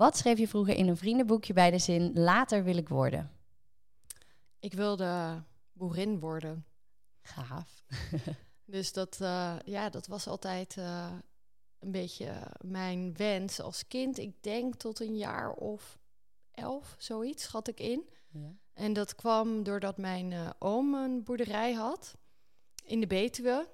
[0.00, 3.30] Wat schreef je vroeger in een vriendenboekje bij de zin later wil ik worden?
[4.58, 5.42] Ik wilde
[5.72, 6.66] boerin worden.
[7.22, 7.84] Gaaf.
[8.64, 11.12] Dus dat, eh, ja, dat was altijd eh,
[11.78, 14.18] een beetje mijn wens als kind.
[14.18, 15.98] Ik denk tot een jaar of
[16.50, 18.10] elf, zoiets, schat ik in.
[18.28, 18.52] Ja.
[18.72, 22.16] En dat kwam doordat mijn eh, oom een boerderij had
[22.84, 23.68] in de Betuwe.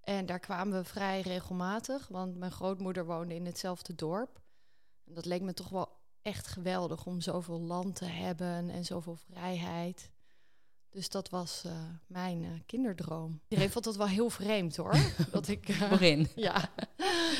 [0.00, 4.40] En daar kwamen we vrij regelmatig, want mijn grootmoeder woonde in hetzelfde dorp.
[5.10, 5.88] En dat leek me toch wel
[6.22, 10.10] echt geweldig om zoveel land te hebben en zoveel vrijheid.
[10.90, 11.72] Dus dat was eh,
[12.06, 13.40] mijn eh, kinderdroom.
[13.48, 14.96] Iedereen vond dat wel heel vreemd hoor.
[15.32, 16.70] dat ik, eh, ja.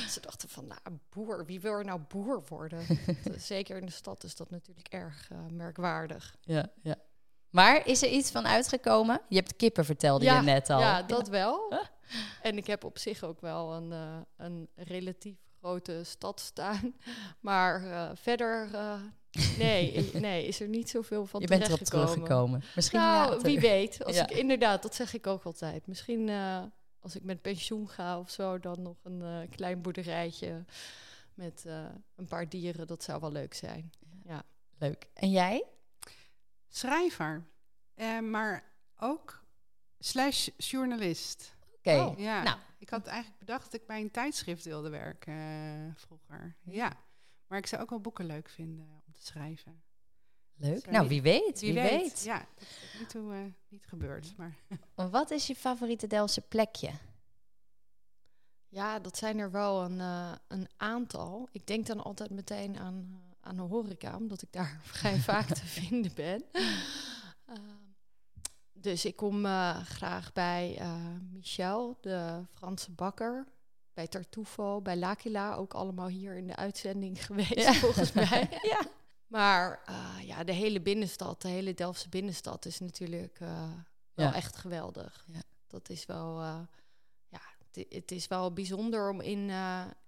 [0.09, 2.87] Ze dachten van, nou, boer, wie wil er nou boer worden?
[3.37, 6.37] Zeker in de stad is dat natuurlijk erg merkwaardig.
[6.41, 6.97] Ja, ja.
[7.51, 9.21] Maar is er iets van uitgekomen?
[9.29, 10.81] Je hebt kippen, vertelde Ja, je net al.
[10.81, 11.73] Ja, dat wel.
[12.43, 16.95] En ik heb op zich ook wel een, een relatief grote stad staan.
[17.41, 19.01] Maar eh, verder, eh,
[19.59, 22.13] nee, nee, is er niet zoveel van je bent erop terechtgekomen.
[22.13, 22.63] teruggekomen.
[22.75, 23.43] Misschien Nou, later.
[23.43, 24.05] wie weet.
[24.05, 24.29] Als Ja.
[24.29, 25.87] ik inderdaad, dat zeg ik ook altijd.
[25.87, 26.63] Misschien eh,
[27.01, 30.65] als ik met pensioen ga of zo, dan nog een eh, klein boerderijtje
[31.35, 31.85] met eh,
[32.17, 32.87] een paar dieren.
[32.87, 33.91] Dat zou wel leuk zijn.
[34.79, 35.07] Leuk.
[35.15, 35.65] En jij?
[36.69, 37.47] Schrijver.
[37.95, 38.65] Eh, maar
[38.99, 39.45] ook
[39.99, 41.55] slash journalist.
[41.79, 41.91] Oké.
[42.01, 42.19] Oh.
[42.19, 42.43] Ja.
[42.43, 42.59] Nou.
[42.81, 46.57] Ik had eigenlijk bedacht dat ik bij een tijdschrift wilde werken eh, vroeger.
[46.65, 46.93] Ja.
[47.47, 49.83] Maar ik zou ook wel boeken leuk vinden om te schrijven.
[50.55, 50.91] Leuk.
[50.91, 51.61] Nou, wie- weet.
[51.61, 52.01] Wie, Wie weet.
[52.01, 52.23] weet.
[52.23, 54.37] Ja, dat is tot nu toe eh, niet gebeurd.
[54.37, 54.57] Maar
[55.11, 56.91] Wat is je favoriete Delftse plekje?
[58.69, 61.49] Ja, dat zijn er wel een, eh, een aantal.
[61.53, 65.67] Ik denk dan altijd meteen aan, aan de horeca, omdat ik daar vrij vaak te
[65.81, 66.45] vinden ben.
[68.81, 70.95] Dus ik kom eh, graag bij eh,
[71.33, 73.47] Michel, de Franse bakker.
[73.93, 77.73] Bij Tartufo, bij L'Aquila, ook allemaal hier in de uitzending geweest, Ja.
[77.73, 78.49] volgens mij.
[78.63, 78.81] Ja.
[79.27, 84.35] Maar eh, ja, de hele binnenstad, de hele Delftse binnenstad is natuurlijk wel Ja.
[84.35, 85.25] echt geweldig.
[85.27, 85.43] Ja.
[85.67, 86.41] Dat is wel,
[87.29, 87.41] ja,
[87.91, 89.51] het, is wel bijzonder om in,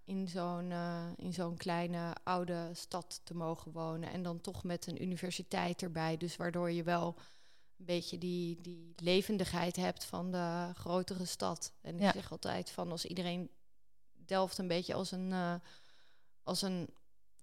[0.04, 0.72] in zo'n
[1.16, 4.10] in zo'n kleine oude stad te mogen wonen.
[4.12, 6.16] En dan toch met een universiteit erbij.
[6.16, 7.16] Dus waardoor je wel
[7.82, 11.72] een beetje die, die levendigheid hebt van de grotere stad.
[11.80, 12.12] En ik Ja.
[12.12, 13.50] zeg altijd van als iedereen
[14.12, 15.54] Delft een beetje als een, eh,
[16.42, 16.88] als een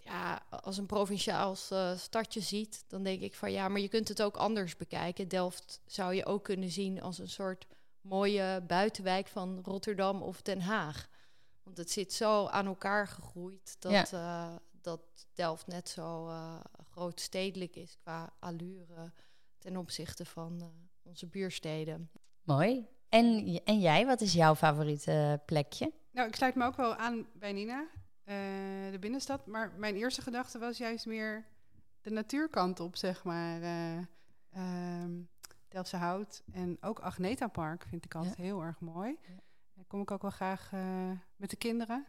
[0.03, 4.07] ja, als een provinciaal eh, stadje ziet, dan denk ik van ja, maar je kunt
[4.07, 5.27] het ook anders bekijken.
[5.27, 7.67] Delft zou je ook kunnen zien als een soort
[8.01, 11.07] mooie buitenwijk van Rotterdam of Den Haag.
[11.63, 15.01] Want het zit zo aan elkaar gegroeid dat, eh, dat
[15.33, 16.31] Delft net zo
[16.91, 19.11] grootstedelijk is qua allure
[19.59, 20.67] ten opzichte van eh,
[21.03, 22.09] onze buursteden.
[22.43, 22.87] Mooi.
[23.09, 25.91] En, en jij, wat is jouw favoriete plekje?
[26.11, 27.87] nou, ik sluit me ook wel aan bij Nina,
[28.23, 28.35] eh,
[28.91, 29.45] de binnenstad.
[29.47, 31.45] Maar mijn eerste gedachte was juist meer
[32.01, 33.61] de natuurkant op, zeg maar.
[33.61, 33.97] eh
[34.49, 35.11] ehm,
[35.67, 39.17] Delftse Hout en ook Agneta Park vind ik altijd heel erg mooi.
[39.21, 39.33] Ja.
[39.73, 42.05] Daar kom ik ook wel graag eh, met de kinderen.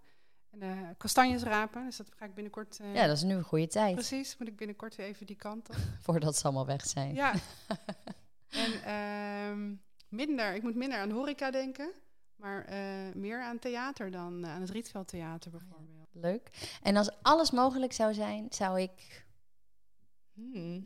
[0.51, 2.79] En eh, kastanjes rapen, dus dat ga ik binnenkort...
[2.81, 3.95] eh, Ja, dat is nu een goede tijd.
[3.95, 5.77] Precies, moet ik binnenkort weer even die kant op.
[6.03, 7.15] Voordat ze allemaal weg zijn.
[7.15, 7.33] Ja.
[8.51, 9.75] en ehm,
[10.09, 11.91] minder, ik moet minder aan horeca denken,
[12.37, 16.09] maar eh, meer aan theater dan aan het Rietveld Theater bijvoorbeeld.
[16.13, 16.51] Leuk.
[16.83, 19.25] En als alles mogelijk zou zijn, zou ik...
[20.35, 20.83] Hmm.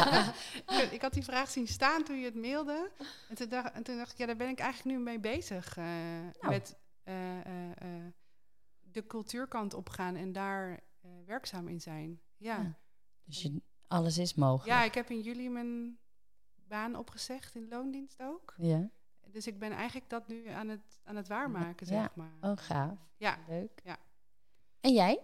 [0.82, 2.90] ik, ik had die vraag zien staan toen je het mailde.
[3.28, 5.76] En toen dacht, en toen dacht ik, ja, daar ben ik eigenlijk nu mee bezig.
[5.76, 5.84] eh,
[6.40, 6.76] Met
[9.00, 12.20] de cultuurkant opgaan en daar eh, werkzaam in zijn.
[12.36, 12.56] Ja.
[12.56, 12.78] Ja.
[13.24, 14.78] Dus je, alles is mogelijk.
[14.78, 15.98] ja, ik heb in juli mijn
[16.54, 18.54] baan opgezegd in loondienst ook.
[18.56, 18.90] Ja.
[19.30, 22.02] Dus ik ben eigenlijk dat nu aan het, aan het waarmaken, Ja.
[22.02, 22.36] zeg maar.
[22.40, 22.98] Oh, gaaf.
[23.16, 23.38] Ja.
[23.48, 23.80] Leuk.
[23.84, 23.96] Ja.
[24.80, 25.20] En jij?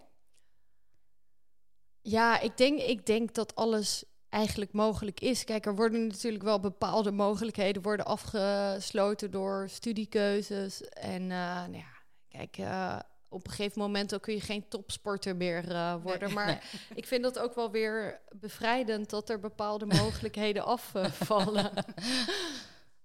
[2.00, 5.44] Ja, ik denk, ik denk dat alles eigenlijk mogelijk is.
[5.44, 10.82] Kijk, er worden natuurlijk wel bepaalde mogelijkheden worden afgesloten door studiekeuzes.
[10.88, 11.92] En eh, nou ja,
[12.28, 12.98] kijk, eh,
[13.34, 16.32] op een gegeven moment kun je geen topsporter meer eh, worden.
[16.38, 16.58] maar nee.
[16.94, 21.70] ik vind dat ook wel weer bevrijdend dat er bepaalde mogelijkheden afvallen.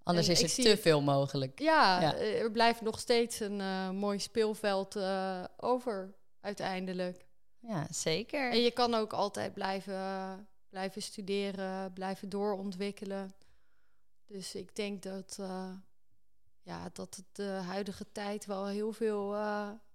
[0.02, 1.58] Anders En is er zie te het- veel mogelijk.
[1.58, 2.14] ja, Ja.
[2.14, 4.96] eh, er blijft nog steeds een eh, mooi speelveld
[5.56, 7.26] over uiteindelijk.
[7.58, 8.50] Ja, zeker.
[8.50, 13.34] En je kan ook altijd blijven, blijven studeren, blijven doorontwikkelen.
[14.26, 15.38] Dus ik denk dat,
[16.62, 19.36] ja, dat het de huidige tijd wel heel veel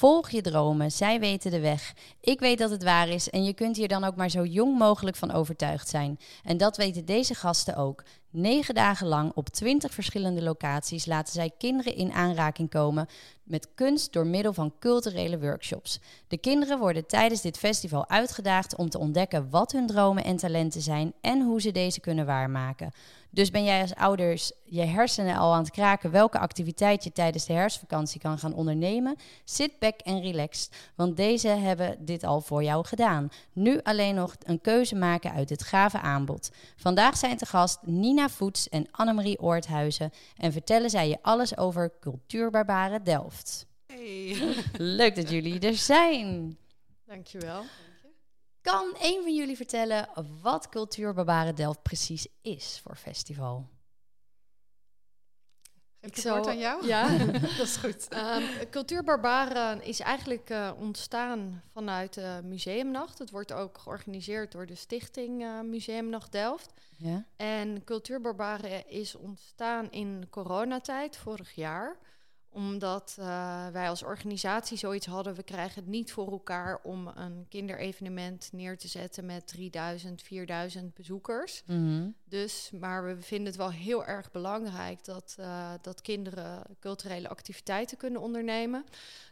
[0.00, 1.94] Volg je dromen, zij weten de weg.
[2.20, 4.78] Ik weet dat het waar is en je kunt hier dan ook maar zo jong
[4.78, 6.18] mogelijk van overtuigd zijn.
[6.44, 8.02] En dat weten deze gasten ook.
[8.30, 13.06] Negen dagen lang op twintig verschillende locaties laten zij kinderen in aanraking komen
[13.42, 16.00] met kunst door middel van culturele workshops.
[16.28, 20.80] De kinderen worden tijdens dit festival uitgedaagd om te ontdekken wat hun dromen en talenten
[20.80, 22.92] zijn en hoe ze deze kunnen waarmaken.
[23.30, 27.46] Dus ben jij als ouders je hersenen al aan het kraken welke activiteit je tijdens
[27.46, 29.16] de herfstvakantie kan gaan ondernemen?
[29.44, 33.28] Sit back en relax, want deze hebben dit al voor jou gedaan.
[33.52, 36.50] Nu alleen nog een keuze maken uit het gave aanbod.
[36.76, 41.92] Vandaag zijn te gast Nina Voets en Annemarie Oorthuizen en vertellen zij je alles over
[42.00, 43.66] Cultuurbarbaren Delft.
[43.86, 44.36] Hey.
[44.72, 46.58] Leuk dat jullie er zijn.
[47.06, 47.62] Dankjewel.
[48.62, 50.08] Kan een van jullie vertellen
[50.42, 53.68] wat Cultuurbarbaren Delft precies is voor festival?
[56.00, 56.86] Ik het woord aan jou?
[56.86, 57.16] Ja,
[57.56, 58.08] dat is goed.
[58.14, 63.18] Um, Cultuurbarbaren is eigenlijk uh, ontstaan vanuit uh, Museumnacht.
[63.18, 66.72] Het wordt ook georganiseerd door de stichting uh, Museumnacht Delft.
[66.96, 67.24] Ja.
[67.36, 71.98] En Cultuurbarbaren is ontstaan in coronatijd vorig jaar
[72.52, 77.46] omdat uh, wij als organisatie zoiets hadden, we krijgen het niet voor elkaar om een
[77.48, 81.62] kinderevenement neer te zetten met 3000, 4000 bezoekers.
[81.66, 82.14] Mm -hmm.
[82.24, 87.96] Dus, maar we vinden het wel heel erg belangrijk dat, uh, dat kinderen culturele activiteiten
[87.96, 88.84] kunnen ondernemen.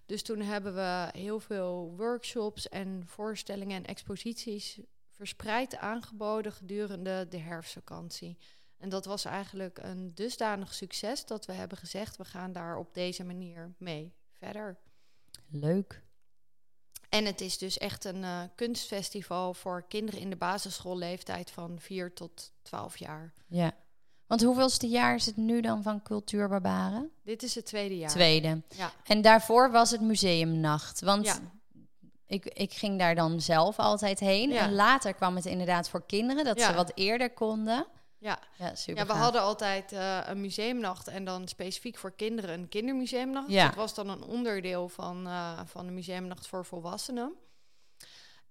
[0.06, 4.80] Dus toen hebben we heel veel workshops en voorstellingen en exposities
[5.10, 8.38] verspreid aangeboden gedurende de herfstvakantie.
[8.78, 12.94] En dat was eigenlijk een dusdanig succes dat we hebben gezegd: we gaan daar op
[12.94, 14.78] deze manier mee verder.
[15.50, 16.02] Leuk.
[17.08, 22.12] En het is dus echt een uh, kunstfestival voor kinderen in de basisschoolleeftijd van 4
[22.12, 23.32] tot 12 jaar.
[23.46, 23.72] Ja.
[24.26, 27.10] Want hoeveelste jaar is het nu dan van Cultuurbarbaren?
[27.24, 28.10] Dit is het tweede jaar.
[28.10, 28.62] Tweede.
[28.76, 28.92] Ja.
[29.04, 31.00] En daarvoor was het museumnacht.
[31.00, 31.38] Want Ja.
[32.26, 34.50] ik, ik ging daar dan zelf altijd heen.
[34.50, 34.62] Ja.
[34.62, 37.86] En later kwam het inderdaad voor kinderen, dat ze wat eerder konden.
[38.18, 38.38] Ja.
[38.58, 39.22] Ja, super Ja, we gaaf.
[39.22, 43.50] hadden altijd eh, een museumnacht en dan specifiek voor kinderen een kindermuseumnacht.
[43.50, 43.66] Ja.
[43.66, 47.34] Dat was dan een onderdeel van, eh, van de museumnacht voor volwassenen.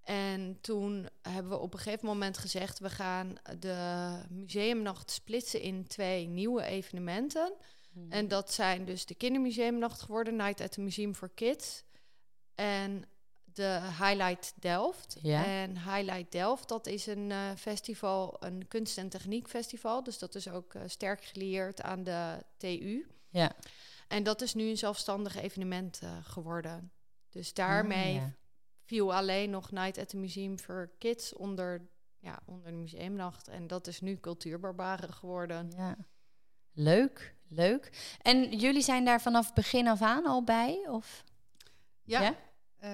[0.03, 2.79] En toen hebben we op een gegeven moment gezegd...
[2.79, 7.53] we gaan de museumnacht splitsen in twee nieuwe evenementen.
[7.91, 8.11] Mhm.
[8.11, 10.35] En dat zijn dus de kindermuseumnacht geworden...
[10.35, 11.83] Night at the Museum for Kids.
[12.55, 13.03] En
[13.57, 15.17] de Highlight Delft.
[15.21, 15.45] Ja.
[15.45, 20.03] En Highlight Delft, dat is een eh, festival, een kunst- en techniekfestival.
[20.03, 23.07] Dus dat is ook eh, sterk gelieerd aan de TU.
[23.29, 23.51] Ja.
[24.07, 26.91] En dat is nu een zelfstandig evenement eh, geworden.
[27.29, 28.31] Dus daarmee Ah, ja.
[28.83, 31.87] viel alleen nog Night at the Museum for Kids onder,
[32.19, 33.47] ja, onder de museumnacht.
[33.47, 35.71] En dat is nu Cultuurbarbaren geworden.
[35.75, 35.95] Ja.
[36.73, 38.15] Leuk, leuk.
[38.21, 40.87] En jullie zijn daar vanaf begin af aan al bij?
[40.89, 41.23] Of?
[42.03, 42.21] Ja.
[42.21, 42.35] Ja?
[42.79, 42.89] Eh,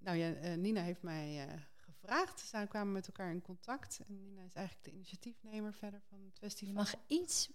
[0.00, 2.40] nou ja, eh, Nina heeft mij eh, gevraagd.
[2.40, 4.00] Zij kwamen met elkaar in contact.
[4.08, 6.68] En Nina is eigenlijk de initiatiefnemer verder van het festival.
[6.68, 7.50] Je mag iets...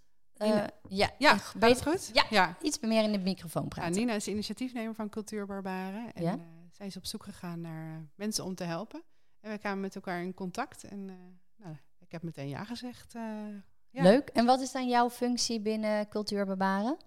[0.89, 2.09] ja, ja, beter- goed?
[2.13, 2.25] Ja.
[2.29, 2.57] ja.
[2.61, 3.94] iets meer in de microfoon Ja, praten.
[3.95, 6.13] Nina is initiatiefnemer van Cultuurbarbaren.
[6.13, 6.39] En Ja.
[6.71, 9.03] zij is op zoek gegaan naar mensen om te helpen.
[9.39, 10.83] En we kwamen met elkaar in contact.
[10.83, 11.05] En
[11.55, 13.13] nou, ik heb meteen ja gezegd.
[13.89, 14.03] ja.
[14.03, 14.29] Leuk.
[14.29, 16.98] En wat is dan jouw functie binnen Cultuurbarbaren?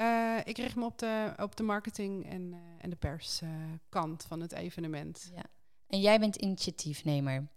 [0.00, 4.40] Eh, ik richt me op de, op de marketing en, eh, en de perskant van
[4.40, 5.30] het evenement.
[5.34, 5.44] Ja.
[5.86, 7.48] En jij bent initiatiefnemer.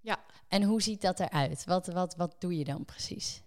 [0.00, 0.24] Ja.
[0.48, 1.64] En hoe ziet dat eruit?
[1.64, 3.42] Wat, wat, wat doe je dan precies?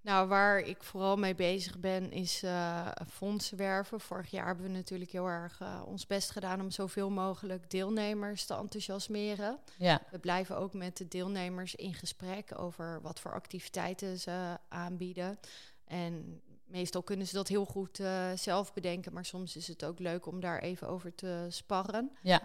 [0.00, 4.00] Nou, waar ik vooral mee bezig ben, is eh, fondsen werven.
[4.00, 8.54] Vorig jaar hebben we natuurlijk heel erg ons best gedaan om zoveel mogelijk deelnemers te
[8.54, 9.58] enthousiasmeren.
[9.78, 10.02] Ja.
[10.10, 15.38] We blijven ook met de deelnemers in gesprek over wat voor activiteiten ze aanbieden.
[15.86, 19.98] En meestal kunnen ze dat heel goed eh, zelf bedenken, maar soms is het ook
[19.98, 22.10] leuk om daar even over te sparren.
[22.22, 22.40] Ja.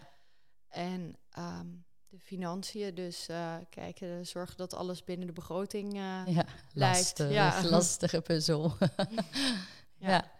[0.67, 1.67] En ehm,
[2.09, 5.93] de financiën, dus eh, kijken, zorgen dat alles binnen de begroting.
[5.93, 7.61] eh, Ja, Blijft, lastig, ja.
[7.69, 8.73] lastige puzzel.
[9.97, 10.09] ja.
[10.09, 10.31] Ja.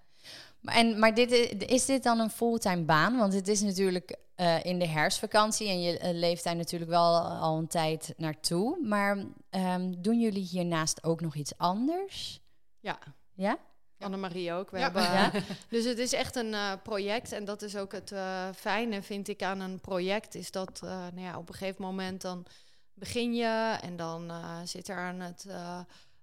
[0.60, 1.32] Maar, en, maar dit,
[1.72, 3.18] is dit dan een fulltime baan?
[3.18, 4.20] Want het is natuurlijk
[4.64, 8.80] in de herfstvakantie en je eh, leeft daar natuurlijk wel al een tijd naartoe.
[8.88, 12.42] Maar ehm, doen jullie hiernaast ook nog iets anders?
[12.80, 13.00] ja.
[13.34, 13.58] Ja?
[14.03, 14.72] Annemarie ook.
[14.72, 14.84] We Ja.
[14.84, 15.31] hebben, Ja?
[15.70, 17.31] Dus het is echt een eh, project.
[17.31, 20.36] En dat is ook het eh, fijne, vind ik, aan een project.
[20.36, 22.46] Is dat eh, nou ja, op een gegeven moment dan
[22.93, 23.77] begin je.
[23.81, 25.79] En dan eh, zit er aan, het, eh,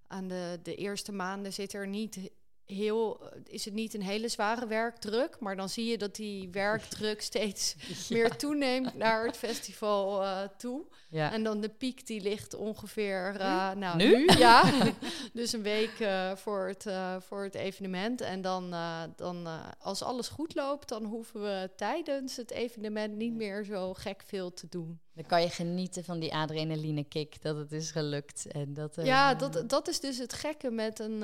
[0.07, 2.31] aan de, de eerste maanden zit er niet
[2.69, 6.49] heel, eh, is het niet een hele zware werkdruk, maar dan zie je dat die
[6.51, 7.75] werkdruk steeds
[8.11, 10.87] meer toeneemt naar het festival uh, toe.
[11.11, 11.33] Ja.
[11.33, 14.17] En dan de piek die ligt ongeveer uh, nou, nu?
[14.17, 14.27] nu?
[14.39, 14.73] ja.
[15.33, 18.21] dus een week uh, voor, het, uh, voor het evenement.
[18.21, 18.75] En dan,
[19.17, 19.49] dan
[19.79, 24.53] als alles goed loopt, dan hoeven we tijdens het evenement niet meer zo gek veel
[24.53, 25.01] te doen.
[25.19, 28.47] Dan kan je genieten van die adrenaline kick dat het is gelukt.
[28.47, 31.19] En dat, ja, dat, dat is dus het gekke met een,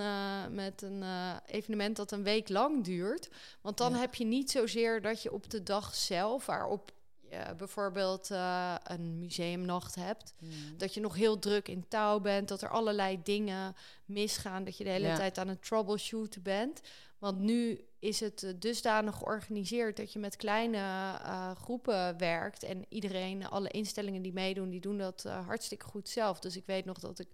[0.55, 1.05] met een
[1.47, 3.29] evenement dat een week lang duurt.
[3.61, 3.99] Want dan Ja.
[3.99, 6.93] heb je niet zozeer dat je op de dag zelf, waarop
[7.31, 10.51] je bijvoorbeeld eh, een museumnacht hebt, Mm.
[10.79, 13.75] dat je nog heel druk in touw bent, dat er allerlei dingen
[14.05, 15.17] misgaan, dat je de hele Ja.
[15.17, 16.81] tijd aan het troubleshooten bent.
[17.19, 22.85] Want nu is het eh, dusdanig georganiseerd dat je met kleine eh, groepen werkt en
[22.89, 26.41] iedereen, alle instellingen die meedoen, die doen dat eh, hartstikke goed zelf.
[26.41, 27.29] Dus ik weet nog dat ik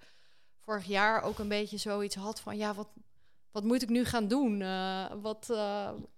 [0.59, 2.89] vorig jaar ook een beetje zoiets had van, ja, wat,
[3.51, 4.59] wat moet ik nu gaan doen?
[5.23, 5.47] Wat,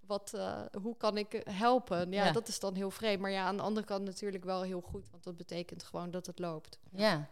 [0.07, 0.39] wat,
[0.83, 2.13] hoe kan ik helpen?
[2.13, 2.33] Ja, Ja.
[2.33, 3.21] dat is dan heel vreemd.
[3.21, 6.27] Maar ja, aan de andere kant natuurlijk wel heel goed, want dat betekent gewoon dat
[6.27, 6.79] het loopt.
[6.91, 7.31] Ja,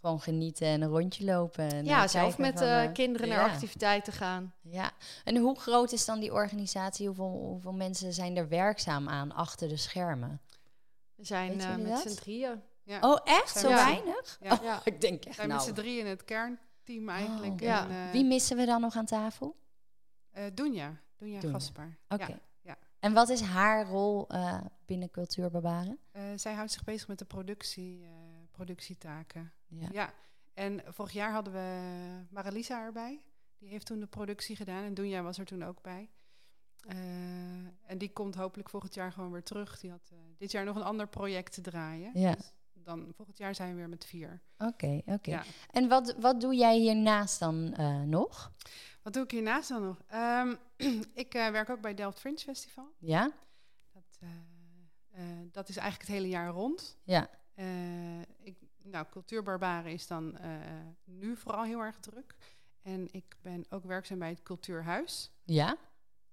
[0.00, 1.72] gewoon genieten en een rondje lopen.
[1.72, 4.54] En ja, eh, zelf met van, eh, eh, kinderen naar activiteiten gaan.
[4.62, 4.90] Ja,
[5.24, 7.06] en hoe groot is dan die organisatie?
[7.06, 10.40] Hoeveel, hoeveel mensen zijn er werkzaam aan achter de schermen?
[11.14, 12.62] We zijn met z'n drieën.
[12.82, 13.00] Ja.
[13.00, 13.58] Oh, echt?
[13.58, 14.38] Zo we- weinig?
[14.40, 14.52] Ja.
[14.52, 14.80] Oh, Ja.
[14.84, 15.68] ik denk echt zijn met nou.
[15.68, 17.60] z'n drieën in het kernteam eigenlijk.
[17.60, 17.68] Oh.
[17.68, 19.56] En, eh, Wie missen we dan nog aan tafel?
[20.54, 21.40] Dunja Dunja.
[21.40, 21.96] Gaspar.
[22.08, 22.26] Oké.
[22.26, 22.38] Ja.
[22.60, 22.76] ja.
[22.98, 24.26] En wat is haar rol
[24.86, 25.98] binnen Cultuur Barbaren?
[26.12, 28.06] Eh, zij houdt zich bezig met de productie,
[28.50, 29.52] productietaken.
[29.68, 29.88] Ja.
[29.92, 30.12] Ja.
[30.54, 33.22] En vorig jaar hadden we Marelisa erbij.
[33.58, 34.84] Die heeft toen de productie gedaan.
[34.84, 36.10] En Dunja was er toen ook bij.
[36.88, 36.96] Eh,
[37.86, 39.80] en die komt hopelijk volgend jaar gewoon weer terug.
[39.80, 42.10] Die had eh, dit jaar nog een ander project te draaien.
[42.14, 42.34] Ja.
[42.34, 44.42] Dus dan volgend jaar zijn we weer met vier.
[44.58, 45.30] Oké, oké.
[45.30, 45.44] Ja.
[45.70, 48.52] En wat, wat doe jij hiernaast dan eh, nog?
[49.02, 50.02] Wat doe ik hiernaast dan nog?
[50.06, 50.54] Ehm,
[51.24, 52.92] ik werk ook bij Delft Fringe Festival.
[52.98, 53.32] Ja?
[53.92, 54.18] Dat,
[55.52, 56.96] dat is eigenlijk het hele jaar rond.
[57.02, 57.30] Ja.
[58.42, 58.56] Ik,
[58.90, 60.50] nou, Cultuurbarbaren is dan eh,
[61.04, 62.34] nu vooral heel erg druk.
[62.82, 65.32] En ik ben ook werkzaam bij het Cultuurhuis.
[65.44, 65.76] Ja?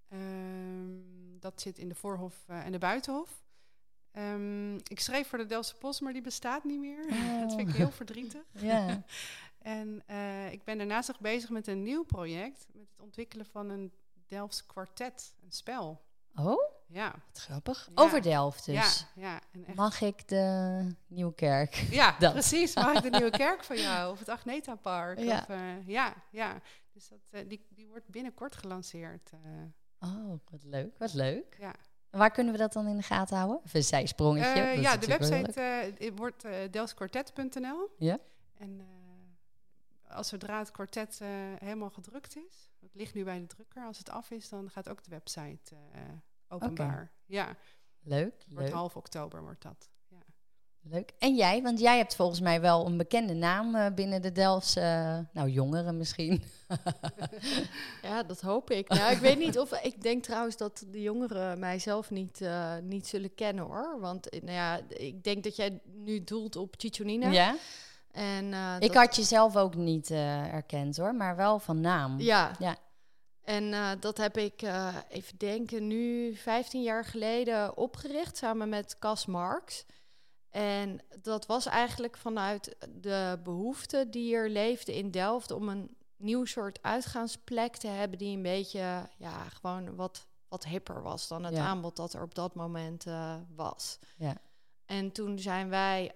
[0.08, 3.44] Ehm, dat zit in de Voorhof eh, en de Buitenhof.
[4.12, 7.06] Ehm, ik schreef voor de Delftse Post, maar die bestaat niet meer.
[7.10, 7.40] Oh.
[7.42, 8.44] dat vind ik heel verdrietig.
[8.62, 9.04] Ja.
[9.58, 12.68] En eh, ik ben daarnaast nog bezig met een nieuw project.
[12.74, 13.94] Met het ontwikkelen van een
[14.28, 16.06] Delfts kwartet, een spel.
[16.36, 17.86] Oh, Ja, wat grappig.
[17.96, 18.04] Ja.
[18.04, 18.76] Over Delft dus.
[18.76, 19.40] ja, ja.
[19.52, 21.74] En echt Mag ik de Nieuwkerk?
[21.74, 22.32] Ja, Dat.
[22.32, 22.76] precies.
[22.76, 24.12] Mag ik de Nieuwe Kerk van jou?
[24.12, 25.20] Of het Agneta Park?
[25.20, 25.38] Ja.
[25.40, 26.62] Of, eh, ja, ja.
[26.94, 29.32] Dus dat, eh, die, die wordt binnenkort gelanceerd.
[29.32, 30.10] eh.
[30.10, 31.56] Oh, wat leuk, wat leuk.
[31.60, 31.74] Ja.
[32.10, 33.60] Waar kunnen we dat dan in de gaten houden?
[33.66, 34.62] Even een zijsprongetje.
[34.82, 35.62] Ja, de website
[35.98, 36.52] het wordt uh.
[37.98, 38.20] Ja.
[38.58, 38.88] En
[40.08, 41.20] als zodra het kwartet
[41.60, 44.90] helemaal gedrukt is, het ligt nu bij de drukker, als het af is, dan gaat
[44.90, 45.76] ook de website
[46.48, 47.12] openbaar.
[47.26, 47.56] Ja,
[48.06, 49.90] Leuk, wordt leuk, half oktober wordt dat.
[50.08, 50.18] Ja.
[50.82, 51.12] leuk.
[51.20, 54.80] En jij, want jij hebt volgens mij wel een bekende naam eh, binnen de Delftse,
[54.80, 56.44] eh, nou jongeren misschien.
[58.02, 58.88] Ja, dat hoop ik.
[58.88, 59.82] Nou, ik weet niet of...
[59.82, 64.00] Ik denk trouwens dat de jongeren mij zelf niet, eh, niet zullen kennen, hoor.
[64.00, 67.30] Want nou ja, ik denk dat jij nu doelt op Chichonina.
[67.30, 67.56] Ja?
[68.12, 72.20] En, Ik had je zelf ook niet erkend hoor, maar wel van naam.
[72.20, 72.52] Ja.
[72.60, 72.78] Ja.
[73.46, 79.00] En eh, dat heb ik, eh, even denken, nu 15 jaar geleden opgericht samen met
[79.00, 79.86] Cas Marks.
[80.50, 86.46] En dat was eigenlijk vanuit de behoefte die er leefde in Delft om een nieuw
[86.46, 91.56] soort uitgaansplek te hebben die een beetje, ja, gewoon wat, wat hipper was dan het
[91.56, 91.66] Ja.
[91.66, 94.00] aanbod dat er op dat moment eh, was.
[94.18, 94.38] Ja.
[94.86, 96.12] En toen zijn wij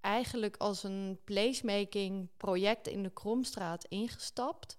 [0.00, 4.78] eigenlijk als een placemaking project in de Kromstraat ingestapt.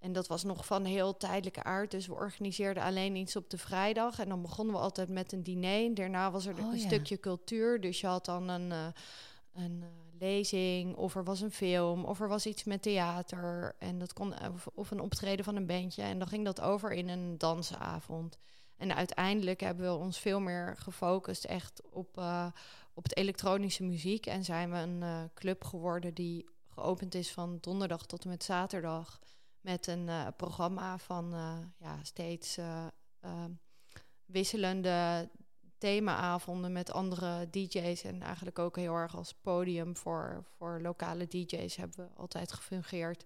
[0.00, 1.90] En dat was nog van heel tijdelijke aard.
[1.90, 4.18] Dus we organiseerden alleen iets op de vrijdag.
[4.18, 5.84] En dan begonnen we altijd met een diner.
[5.84, 6.86] En daarna was er Oh, een ja.
[6.86, 7.80] stukje cultuur.
[7.80, 8.86] Dus je had dan een, eh,
[9.52, 9.88] een eh,
[10.18, 13.74] lezing, of er was een film, of er was iets met theater.
[13.78, 16.02] En dat kon, of, of een optreden van een bandje.
[16.02, 18.38] En dan ging dat over in een dansavond.
[18.76, 22.46] En uiteindelijk hebben we ons veel meer gefocust echt op, eh,
[22.94, 24.26] op het elektronische muziek.
[24.26, 29.20] En zijn we een club geworden die geopend is van donderdag tot en met zaterdag.
[29.60, 33.44] Met een eh, programma van eh, ja, steeds eh,
[34.24, 35.28] wisselende
[35.78, 38.02] themaavonden met andere DJ's.
[38.02, 43.24] En eigenlijk ook heel erg als podium voor, voor lokale DJ's hebben we altijd gefungeerd.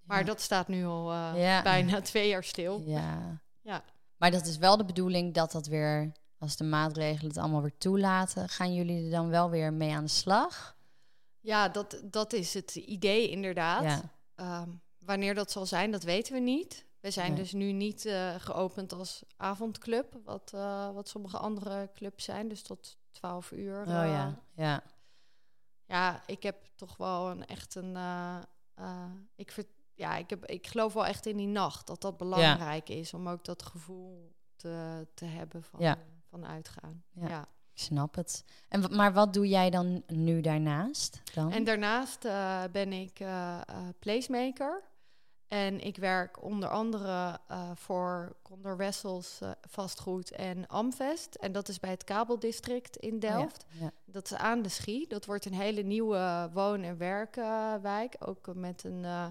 [0.00, 0.24] Maar Ja.
[0.24, 1.62] dat staat nu al Ja.
[1.62, 2.80] bijna twee jaar stil.
[2.80, 3.40] Ja.
[3.60, 3.84] Ja.
[4.16, 7.78] Maar dat is wel de bedoeling dat dat weer, als de maatregelen het allemaal weer
[7.78, 10.76] toelaten, gaan jullie er dan wel weer mee aan de slag?
[11.40, 13.82] Ja, dat, dat is het idee inderdaad.
[13.82, 14.00] Ja.
[14.34, 16.84] Ehm, wanneer dat zal zijn, dat weten we niet.
[17.00, 17.40] We zijn Nee.
[17.40, 22.48] dus nu niet eh, geopend als avondclub, wat, eh, wat sommige andere clubs zijn.
[22.48, 23.80] Dus tot 12 uur.
[23.80, 24.82] Oh eh, ja, ja.
[25.86, 27.96] ja, ik heb toch wel een echt een.
[29.36, 29.64] ik, ver,
[29.94, 33.28] ja, ik, heb, ik geloof wel echt in die nacht dat dat belangrijk is om
[33.28, 35.98] ook dat gevoel te, te hebben van, Ja.
[36.28, 37.04] van uitgaan.
[37.12, 37.28] Ja.
[37.28, 37.48] Ja.
[37.72, 38.44] Ik snap het.
[38.68, 41.22] En, maar wat doe jij dan nu daarnaast?
[41.34, 41.52] Dan?
[41.52, 42.20] En daarnaast
[42.72, 44.82] ben ik eh, eh, placemaker.
[45.50, 51.34] En ik werk onder andere eh, voor Condor Wessels eh, vastgoed en Amvest.
[51.34, 53.64] En dat is bij het kabeldistrict in Oh ja, Delft.
[53.80, 53.90] ja.
[54.04, 55.08] Dat is aan de Schie.
[55.08, 58.16] Dat wordt een hele nieuwe woon- en werkwijk.
[58.18, 59.26] Ook met een, eh,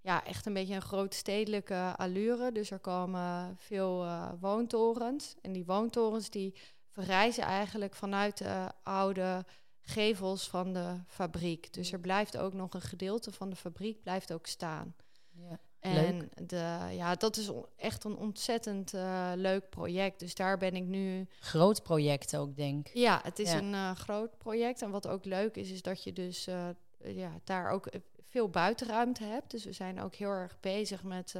[0.00, 2.52] ja, echt een beetje een grootstedelijke allure.
[2.52, 4.06] Dus er komen veel
[4.40, 5.34] woontorens.
[5.42, 6.54] En die woontorens die
[6.88, 9.44] verrijzen eigenlijk vanuit de oude
[9.80, 11.72] gevels van de fabriek.
[11.72, 14.94] Dus er blijft ook nog een gedeelte van de fabriek blijft ook staan.
[15.34, 15.58] Ja.
[15.80, 20.18] En de, ja, dat is echt een ontzettend eh, leuk project.
[20.18, 22.94] Dus daar ben ik nu Groot project ook, denk ik.
[22.94, 23.58] ja, het is Ja.
[23.58, 24.82] een eh, groot project.
[24.82, 27.88] En wat ook leuk is, is dat je dus eh, ja, daar ook
[28.28, 29.50] veel buitenruimte hebt.
[29.50, 31.34] Dus we zijn ook heel erg bezig met,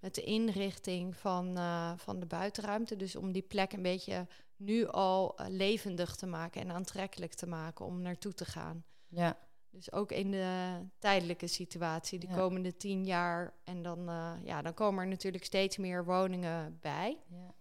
[0.00, 1.58] met de inrichting van,
[1.96, 2.96] van de buitenruimte.
[2.96, 7.84] Dus om die plek een beetje nu al levendig te maken en aantrekkelijk te maken
[7.84, 8.84] om naartoe te gaan.
[9.08, 9.36] Ja,
[9.70, 12.34] Dus ook in de tijdelijke situatie, de Ja.
[12.36, 13.52] komende tien jaar.
[13.64, 17.16] En dan, eh, ja, dan komen er natuurlijk steeds meer woningen bij.
[17.28, 17.54] ja.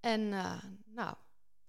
[0.00, 1.14] En eh, nou,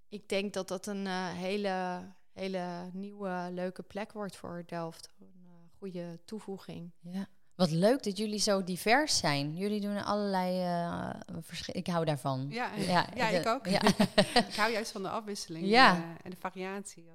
[0.09, 2.01] ik denk dat dat een eh, hele,
[2.33, 5.09] hele nieuwe, leuke plek wordt voor Delft.
[5.19, 6.91] Een eh, goede toevoeging.
[7.01, 7.27] ja.
[7.55, 9.55] Wat leuk dat jullie zo divers zijn.
[9.55, 11.09] Jullie doen allerlei uh,
[11.41, 11.79] verschillen.
[11.79, 12.47] Ik hou daarvan.
[12.50, 13.67] Ja, Ja, ik ook.
[13.67, 13.81] ja.
[14.50, 15.93] ik hou juist van de afwisseling Ja.
[15.95, 17.05] eh, en de variatie.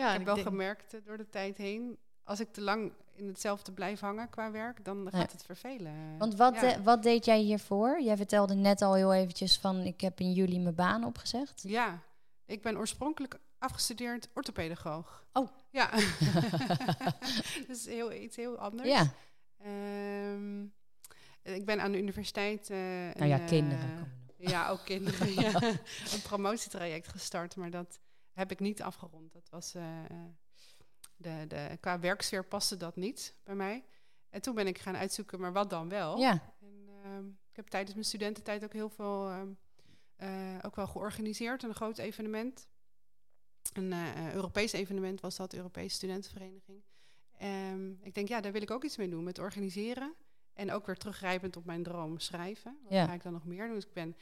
[0.00, 3.26] Ja, ik heb wel gemerkt eh, door de tijd heen, als ik te lang in
[3.26, 5.36] hetzelfde blijf hangen qua werk, dan gaat Ja.
[5.36, 6.18] het vervelen.
[6.18, 6.62] Want wat, Ja.
[6.74, 8.00] eh, wat deed jij hiervoor?
[8.02, 9.76] Jij vertelde net al heel eventjes van...
[9.80, 11.62] ik heb in juli mijn baan opgezegd.
[11.66, 11.98] Ja,
[12.46, 15.24] ik ben oorspronkelijk afgestudeerd orthopedagoog.
[15.32, 15.48] Oh.
[15.70, 15.90] Ja.
[17.68, 18.88] dus heel, iets heel anders.
[18.88, 19.12] Ja,
[19.64, 20.62] Ehm,
[21.42, 22.70] ik ben aan de universiteit...
[22.70, 22.76] eh,
[23.14, 24.12] nou ja, een, kinderen.
[24.36, 25.32] Ja, ook kinderen.
[25.34, 25.60] ja.
[26.14, 27.98] Een promotietraject gestart, maar dat
[28.40, 29.32] heb ik niet afgerond.
[29.32, 30.04] Dat was eh,
[31.16, 33.84] de, de, qua werksfeer paste dat niet bij mij.
[34.28, 36.18] En toen ben ik gaan uitzoeken, maar wat dan wel?
[36.18, 39.48] Ja, En, ehm, ik heb tijdens mijn studententijd ook heel veel ehm,
[40.16, 42.68] eh, ook wel georganiseerd, een groot evenement.
[43.72, 46.82] Een eh, Europees evenement was dat, Europese Studentenvereniging.
[47.38, 50.14] Ehm, ik denk, ja, daar wil ik ook iets mee doen, met organiseren.
[50.52, 52.78] En ook weer teruggrijpend op mijn droom schrijven.
[52.82, 53.04] Wat Ja.
[53.06, 53.74] ga ik dan nog meer doen?
[53.74, 54.16] Dus ik ben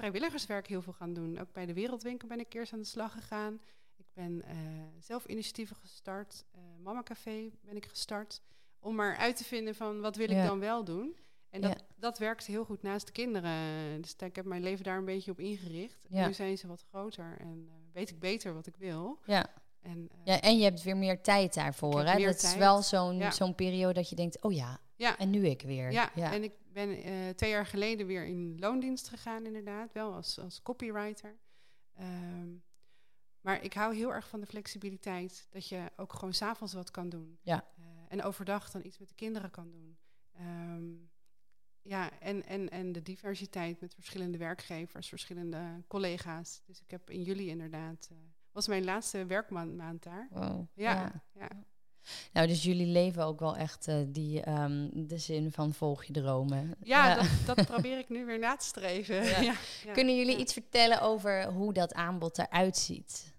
[0.00, 1.38] vrijwilligerswerk heel veel gaan doen.
[1.38, 3.60] Ook bij de Wereldwinkel ben ik eerst aan de slag gegaan.
[3.96, 4.56] Ik ben eh,
[4.98, 6.44] zelf initiatieven gestart.
[6.50, 8.40] Eh Mama Café ben ik gestart.
[8.78, 10.42] Om maar uit te vinden van wat wil Ja.
[10.42, 11.16] ik dan wel doen.
[11.50, 11.86] En dat, Ja.
[11.96, 14.00] dat werkt heel goed naast de kinderen.
[14.02, 16.06] Dus ik heb mijn leven daar een beetje op ingericht.
[16.08, 16.26] Ja.
[16.26, 19.18] Nu zijn ze wat groter en eh, weet ik beter wat ik wil.
[19.26, 19.46] ja.
[19.82, 22.04] En, ja, en je hebt weer meer tijd daarvoor.
[22.04, 22.24] Hè?
[22.24, 24.42] Dat is wel zo'n zo'n periode dat je denkt...
[24.42, 25.90] oh ja, ja, en nu ik weer.
[25.90, 26.32] ja, ja.
[26.32, 29.92] en ik ben eh, twee jaar geleden weer in loondienst gegaan, inderdaad.
[29.92, 31.38] Wel als, als copywriter.
[31.94, 32.48] Ehm,
[33.40, 35.46] maar ik hou heel erg van de flexibiliteit.
[35.50, 37.38] Dat je ook gewoon s'avonds wat kan doen.
[37.42, 37.64] Ja.
[37.78, 39.98] Eh, en overdag dan iets met de kinderen kan doen.
[40.32, 40.88] Ehm,
[41.82, 46.62] ja, en, en, en de diversiteit met verschillende werkgevers, verschillende collega's.
[46.66, 48.08] Dus ik heb in juli inderdaad...
[48.10, 48.16] eh,
[48.52, 50.28] was mijn laatste werkmaand maand daar.
[50.30, 50.66] Wow.
[50.74, 51.48] Ja, ja.
[52.32, 56.12] Nou, dus jullie leven ook wel echt eh, die, ehm, de zin van volg je
[56.12, 56.74] dromen.
[56.82, 59.42] ja, Dat, dat probeer ik nu weer na te streven.
[59.44, 59.54] Ja.
[59.92, 63.32] Kunnen jullie iets vertellen over hoe dat aanbod eruit ziet?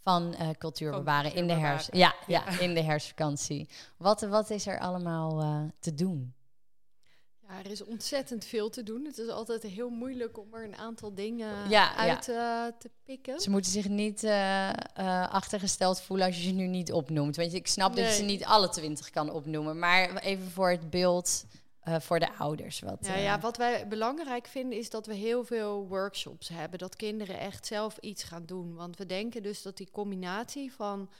[0.00, 1.88] Van cultuur bewaren in de herfst.
[1.92, 2.14] ja.
[2.26, 2.58] Ja.
[2.58, 3.68] in de herfstvakantie.
[3.96, 6.34] Wat, wat is er allemaal eh, te doen?
[7.48, 9.04] Ja, er is ontzettend veel te doen.
[9.04, 13.40] Het is altijd heel moeilijk om er een aantal dingen Ja, uit eh, te pikken.
[13.40, 14.74] Ze moeten zich niet eh, eh,
[15.30, 17.36] achtergesteld voelen als je ze nu niet opnoemt.
[17.36, 19.78] Want ik snap dat je ze niet alle twintig kan opnoemen.
[19.78, 21.44] Maar even voor het beeld
[22.00, 22.80] voor de ouders.
[22.80, 26.78] Wat, Ja, ja, wat wij belangrijk vinden is dat we heel veel workshops hebben.
[26.78, 28.74] Dat kinderen echt zelf iets gaan doen.
[28.74, 31.10] Want we denken dus dat die combinatie van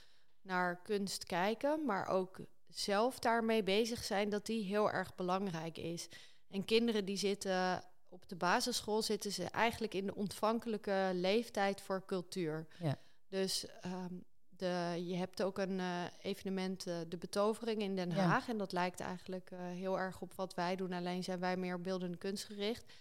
[0.42, 2.38] naar kunst kijken, maar ook
[2.68, 6.08] zelf daarmee bezig zijn, dat die heel erg belangrijk is.
[6.48, 12.04] En kinderen die zitten op de basisschool, zitten ze eigenlijk in de ontvankelijke leeftijd voor
[12.06, 12.66] cultuur.
[12.78, 12.98] Ja.
[13.28, 14.14] Dus ehm,
[14.48, 18.16] de, je hebt ook een eh, evenement, eh, De Betovering in Den Ja.
[18.16, 18.48] Haag.
[18.48, 20.92] En dat lijkt eigenlijk eh, heel erg op wat wij doen.
[20.92, 22.92] Alleen zijn wij meer beeldende kunst gericht.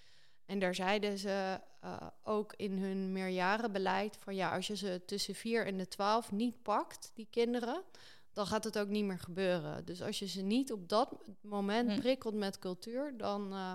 [0.46, 1.60] En daar zeiden ze
[2.24, 6.62] ook in hun meerjarenbeleid van ja, als je ze tussen 4 en de 12 niet
[6.62, 7.84] pakt, die kinderen,
[8.38, 9.86] dan gaat het ook niet meer gebeuren.
[9.86, 11.10] Dus als je ze niet op dat
[11.42, 12.00] moment Hm.
[12.00, 13.72] prikkelt met cultuur, dan, eh,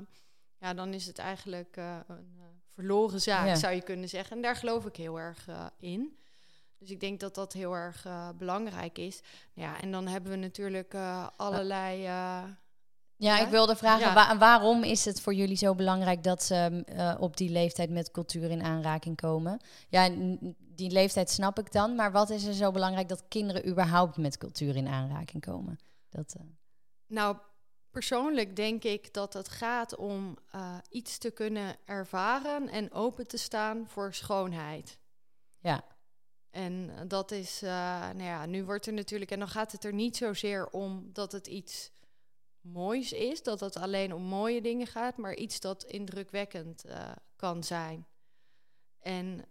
[0.60, 3.54] ja, dan is het eigenlijk eh, een eh, verloren zaak, Ja.
[3.54, 4.36] zou je kunnen zeggen.
[4.36, 5.48] En daar geloof ik heel erg
[5.78, 6.16] in.
[6.78, 8.06] Dus ik denk dat dat heel erg
[8.38, 9.20] belangrijk is.
[9.52, 10.94] Ja, en dan hebben we natuurlijk
[11.36, 12.00] allerlei.
[13.16, 14.14] Ja, ik wilde vragen, Ja.
[14.14, 18.10] wa- waarom is het voor jullie zo belangrijk dat ze eh, op die leeftijd met
[18.10, 19.60] cultuur in aanraking komen?
[19.88, 20.08] Ja,
[20.74, 24.38] die leeftijd snap ik dan, maar wat is er zo belangrijk dat kinderen überhaupt met
[24.38, 25.78] cultuur in aanraking komen?
[26.08, 26.42] Dat, eh,
[27.06, 27.36] Nou,
[27.90, 33.36] persoonlijk denk ik dat het gaat om eh, iets te kunnen ervaren en open te
[33.36, 34.98] staan voor schoonheid.
[35.60, 35.84] ja,
[36.50, 39.92] En dat is, eh, nou ja, nu wordt er natuurlijk, en dan gaat het er
[39.92, 41.90] niet zozeer om dat het iets
[42.60, 47.64] moois is, dat het alleen om mooie dingen gaat, maar iets dat indrukwekkend eh, kan
[47.64, 48.06] zijn.
[48.98, 49.44] En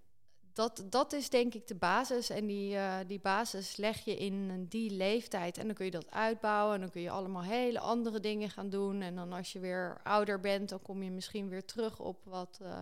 [0.53, 2.29] dat, dat is denk ik de basis.
[2.29, 5.57] En die, eh, die basis leg je in die leeftijd.
[5.57, 6.75] En dan kun je dat uitbouwen.
[6.75, 9.01] En dan kun je allemaal hele andere dingen gaan doen.
[9.01, 12.59] En dan als je weer ouder bent, dan kom je misschien weer terug op wat,
[12.61, 12.81] eh,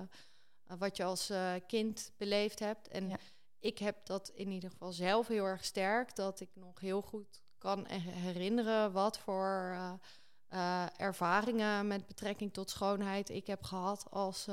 [0.78, 2.88] wat je als eh, kind beleefd hebt.
[2.88, 3.18] En Ja.
[3.60, 6.16] ik heb dat in ieder geval zelf heel erg sterk.
[6.16, 9.78] Dat ik nog heel goed kan he- herinneren wat voor
[10.98, 14.48] ervaringen met betrekking tot schoonheid ik heb gehad als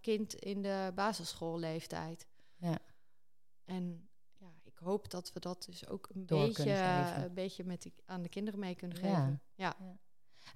[0.00, 2.26] kind in de basisschoolleeftijd.
[2.60, 2.78] Ja.
[3.64, 6.72] En ja, ik hoop dat we dat dus ook een Door beetje,
[7.24, 9.02] een beetje met die, aan de kinderen mee kunnen Ja.
[9.14, 9.40] geven.
[9.54, 9.76] Ja.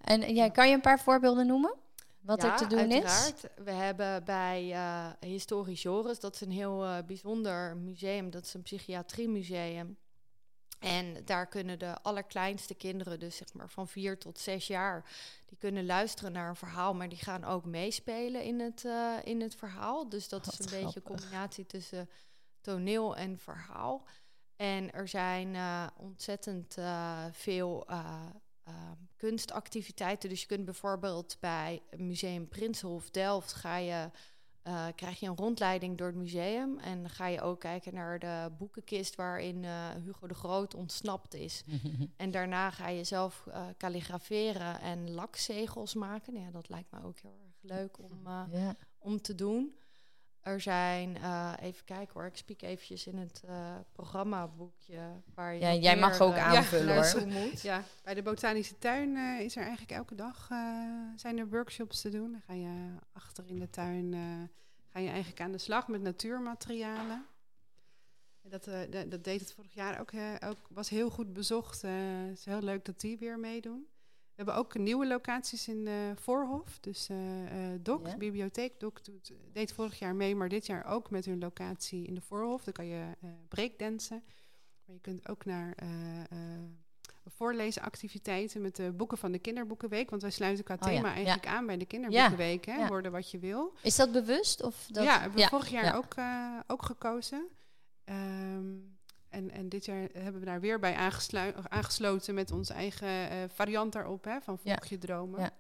[0.01, 1.75] En eh, ja, kan je een paar voorbeelden noemen?
[2.21, 3.05] Wat ja, er te doen is?
[3.05, 3.49] uiteraard.
[3.65, 8.55] We hebben bij eh Historisch Joris, dat is een heel eh, bijzonder museum, dat is
[8.55, 9.97] een psychiatriemuseum.
[10.85, 15.05] En daar kunnen de allerkleinste kinderen, dus zeg maar van vier tot zes jaar,
[15.47, 19.41] die kunnen luisteren naar een verhaal, maar die gaan ook meespelen in het, eh, in
[19.41, 20.09] het verhaal.
[20.09, 22.09] Dus dat is een beetje een combinatie tussen
[22.61, 24.07] toneel en verhaal.
[24.57, 28.27] En er zijn eh, ontzettend eh, veel eh,
[28.65, 28.75] eh,
[29.17, 30.29] kunstactiviteiten.
[30.29, 34.11] Dus je kunt bijvoorbeeld bij Museum Prinsenhof Delft ga je,
[34.65, 36.79] eh, krijg je een rondleiding door het museum.
[36.79, 41.35] En dan ga je ook kijken naar de boekenkist waarin eh, Hugo de Groot ontsnapt
[41.35, 41.65] is.
[42.17, 46.33] En daarna ga je zelf eh kalligraferen en lakzegels maken.
[46.33, 48.77] Nou ja, dat lijkt me ook heel erg leuk om, ja.
[48.99, 49.75] om te doen.
[50.45, 54.99] Er zijn, eh, even kijken hoor, ik spiek eventjes in het eh programmaboekje
[55.35, 57.03] waar je Ja, jij mag ook eh, aanvullen, hoor.
[57.03, 57.61] naartoe moet.
[57.61, 60.59] Ja, bij de botanische tuin eh, is er eigenlijk elke dag eh,
[61.17, 62.33] zijn er workshops te doen.
[62.33, 64.21] Dan ga je achter in de tuin eh,
[64.93, 67.27] ga je eigenlijk aan de slag met natuurmaterialen.
[68.43, 70.11] En Dat, eh, de- dat deed het vorig jaar ook,
[70.45, 71.85] ook was heel goed bezocht.
[71.85, 71.91] Eh,
[72.29, 73.87] Het is heel leuk dat die weer meedoen.
[74.37, 76.79] We hebben ook nieuwe locaties in eh Voorhof.
[76.81, 77.17] Dus eh
[77.81, 78.17] Doc, Ja.
[78.17, 82.15] bibliotheek, Doc doet, deed vorig jaar mee, maar dit jaar ook met hun locatie in
[82.15, 82.65] de Voorhof.
[82.65, 84.23] Dan kan je eh breakdansen.
[84.85, 85.75] Maar je kunt ook naar
[87.27, 90.11] voorlezenactiviteiten met de boeken van de Kinderboekenweek.
[90.11, 91.15] Want wij sluiten qua Oh thema ja.
[91.15, 92.65] eigenlijk aan bij de Kinderboekenweek.
[92.65, 92.87] Hè?
[92.87, 93.73] Worden wat je wil.
[93.83, 94.63] Is dat bewust?
[94.63, 95.05] Of dat...
[95.05, 95.97] ja, hebben we vorig jaar ja.
[95.97, 96.15] ook,
[96.67, 97.47] ook gekozen.
[98.05, 98.73] Ehm,
[99.35, 100.95] en, en dit jaar hebben we daar weer bij
[101.69, 104.25] aangesloten met onze eigen eh, variant daarop.
[104.25, 104.59] Hè, van.
[104.59, 105.41] Volg je dromen.
[105.41, 105.51] Ja.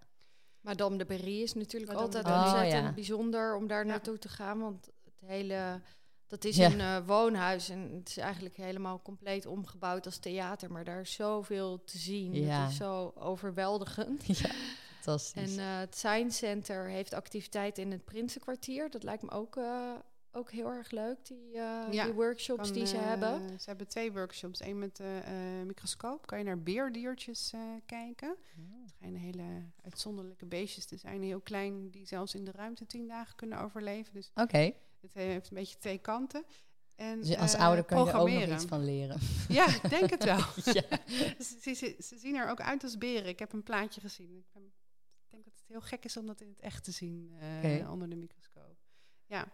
[0.60, 2.92] Madame de Berry is natuurlijk Madame altijd ontzettend Oh, ja.
[2.94, 3.90] bijzonder om daar Ja.
[3.90, 4.58] naartoe te gaan.
[4.60, 5.80] Want het hele,
[6.26, 6.70] dat is Ja.
[6.72, 10.72] een eh, woonhuis en het is eigenlijk helemaal compleet omgebouwd als theater.
[10.72, 12.34] Maar daar is zoveel te zien.
[12.34, 12.62] Ja.
[12.62, 14.26] Het is zo overweldigend.
[14.38, 14.50] Ja,
[15.00, 15.56] fantastisch.
[15.56, 18.90] En eh, het Science Center heeft activiteiten in het Prinsenkwartier.
[18.90, 19.92] Dat lijkt me ook, eh,
[20.34, 23.60] ook heel erg leuk, die, eh, Ja, die workshops Kan, die ze eh, hebben.
[23.60, 24.60] Ze hebben twee workshops.
[24.60, 26.26] Eén met de eh, microscoop.
[26.26, 27.52] Kan je naar beerdiertjes
[27.86, 28.36] kijken.
[28.82, 29.42] Het schijnen hele
[29.82, 31.22] uitzonderlijke beestjes te zijn.
[31.22, 34.12] Heel klein, die zelfs in de ruimte tien dagen kunnen overleven.
[34.14, 36.44] Dus Oké, het heeft een beetje twee kanten.
[36.94, 39.18] En, dus als ouder kan je er ook nog iets van leren.
[39.48, 40.38] Ja, ik denk het wel.
[40.78, 40.98] ja.
[41.38, 43.28] ze, ze- zien er ook uit als beren.
[43.28, 44.36] Ik heb een plaatje gezien.
[44.36, 44.72] Ik, ben-
[45.24, 47.34] ik denk dat het heel gek is om dat in het echt te zien
[47.90, 48.76] onder de microscoop.
[49.26, 49.46] Ja.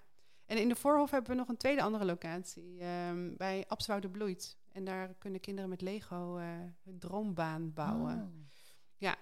[0.50, 2.78] En in de Voorhof hebben we nog een tweede andere locatie.
[2.80, 4.56] ehm, bij Abswoude Bloeit.
[4.72, 6.44] En daar kunnen kinderen met Lego eh,
[6.82, 8.14] hun droombaan bouwen.
[8.22, 8.48] Oh.
[8.96, 9.16] Ja.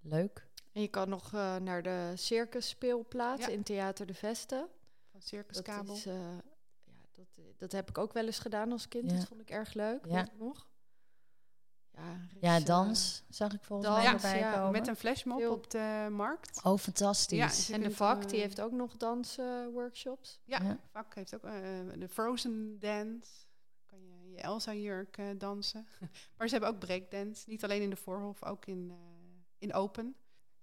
[0.00, 0.48] Leuk.
[0.72, 3.52] En je kan nog eh, naar de circus speelplaats Ja.
[3.52, 4.68] in Theater de Vesten.
[5.10, 6.14] Van Circus Dat, is, eh,
[6.84, 7.26] ja, dat,
[7.58, 9.10] dat heb ik ook wel eens gedaan als kind.
[9.10, 9.16] Ja.
[9.16, 10.06] Dat vond ik erg leuk.
[10.06, 10.28] Ja.
[10.38, 10.69] Nog.
[11.94, 12.02] Ja,
[12.40, 14.72] Ja, is, eh, dans zag ik volgens mij erbij ja, komen.
[14.72, 16.60] Met een flashmob Veel- op de markt.
[16.64, 17.38] Oh, fantastisch.
[17.66, 20.40] Ja, je en de vak, eh, die heeft ook nog dansworkshops.
[20.44, 20.78] Ja, Ja.
[20.92, 21.52] vak heeft ook eh,
[21.98, 23.28] de Frozen Dance.
[23.86, 25.86] Kan je je Elsa-jurk eh, dansen.
[26.36, 27.42] maar ze hebben ook breakdance.
[27.48, 28.96] Niet alleen in de Voorhof, ook in, eh,
[29.58, 30.14] in Open.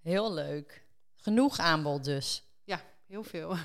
[0.01, 0.85] Heel leuk.
[1.15, 2.45] Genoeg aanbod dus.
[3.07, 3.55] Heel veel.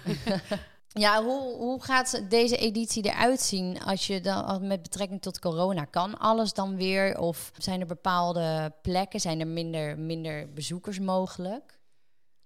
[0.95, 5.85] Ja, hoe, hoe gaat deze editie eruit zien als je dan met betrekking tot corona
[5.85, 7.19] kan alles dan weer?
[7.19, 11.81] Of zijn er bepaalde plekken, zijn er minder, minder bezoekers mogelijk?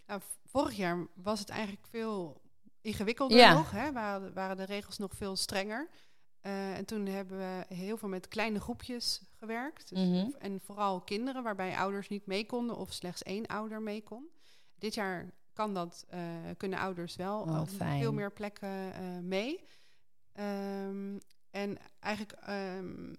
[0.06, 2.40] Nou, vorig jaar was het eigenlijk veel
[2.80, 3.70] ingewikkelder nog.
[3.70, 3.92] Hè?
[3.92, 5.88] Waren, waren de regels nog veel strenger.
[6.42, 9.88] Uh, en toen hebben we heel veel met kleine groepjes gewerkt.
[9.88, 10.30] Dus mhm.
[10.38, 14.28] En vooral kinderen waarbij ouders niet mee konden of slechts één ouder mee kon.
[14.78, 16.20] Dit jaar kan dat, uh,
[16.56, 19.64] kunnen ouders wel oh, op veel meer plekken uh, mee.
[20.34, 21.18] Um,
[21.50, 23.16] en eigenlijk um,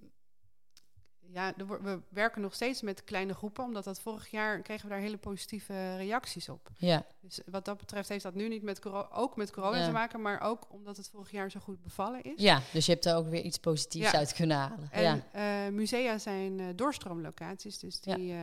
[1.19, 5.01] ja, we werken nog steeds met kleine groepen, omdat dat vorig jaar kregen we daar
[5.01, 6.69] hele positieve reacties op.
[6.77, 7.05] Ja.
[7.19, 10.41] Dus wat dat betreft heeft dat nu niet met ook met corona te maken, maar
[10.41, 12.41] ook omdat het vorig jaar zo goed bevallen is.
[12.41, 14.87] Ja, dus je hebt er ook weer iets positiefs uit kunnen halen.
[14.91, 15.67] En ja.
[15.67, 18.35] Uh, musea zijn doorstroomlocaties, dus die,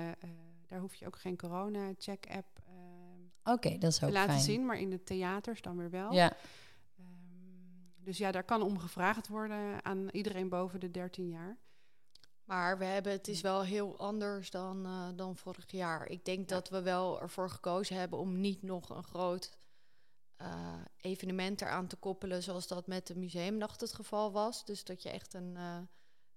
[0.69, 2.54] daar hoef je ook geen corona-check-app
[3.45, 6.13] Oké, dat is ook te laten zien, maar in de theaters dan weer wel.
[6.13, 6.37] Ja.
[6.99, 11.59] Um, dus ja, daar kan om gevraagd worden aan iedereen boven de 13 jaar.
[12.45, 16.09] Maar we hebben, het is wel heel anders dan, uh, dan vorig jaar.
[16.09, 19.57] Ik denk dat we wel ervoor gekozen hebben om niet nog een groot
[20.41, 24.65] uh, evenement eraan te koppelen, zoals dat met de museumnacht het geval was.
[24.65, 25.79] Dus dat je echt een uh,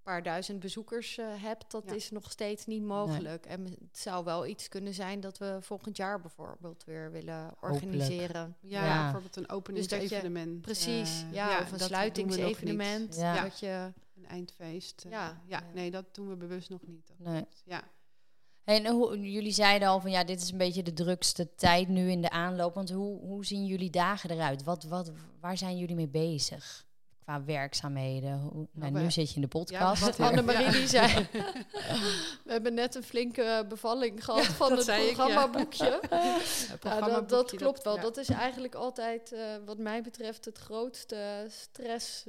[0.07, 3.45] paar duizend bezoekers hebt, dat is nog steeds niet mogelijk.
[3.45, 8.55] En het zou wel iets kunnen zijn dat we volgend jaar bijvoorbeeld weer willen organiseren.
[8.61, 10.63] Ja, ja, bijvoorbeeld een openingsevenement.
[10.65, 13.15] Dus precies, ja, of een sluitingsevenement.
[13.15, 13.43] Ja.
[13.43, 13.93] Dat je
[14.27, 15.03] eindfeest.
[15.05, 17.13] Uh, ja, ja, nee, dat doen we bewust nog niet.
[17.17, 17.45] Nee.
[17.65, 17.83] Ja.
[18.63, 22.09] En hoe, jullie zeiden al van ja, dit is een beetje de drukste tijd nu
[22.09, 22.73] in de aanloop.
[22.73, 24.63] Want hoe, hoe zien jullie dagen eruit?
[24.63, 26.86] Wat, wat, waar zijn jullie mee bezig?
[27.27, 28.39] Qua werkzaamheden.
[28.39, 30.01] Hoe, nou, nou nu zit je in de podcast.
[30.01, 31.27] Ja, wat Annemarie die zei.
[32.45, 35.99] we hebben net een flinke bevalling gehad van het programmaboekje.
[36.81, 36.99] Ja.
[36.99, 37.99] dat, dat, klopt wel.
[37.99, 42.25] Dat is eigenlijk altijd, uh, wat mij betreft, het grootste stress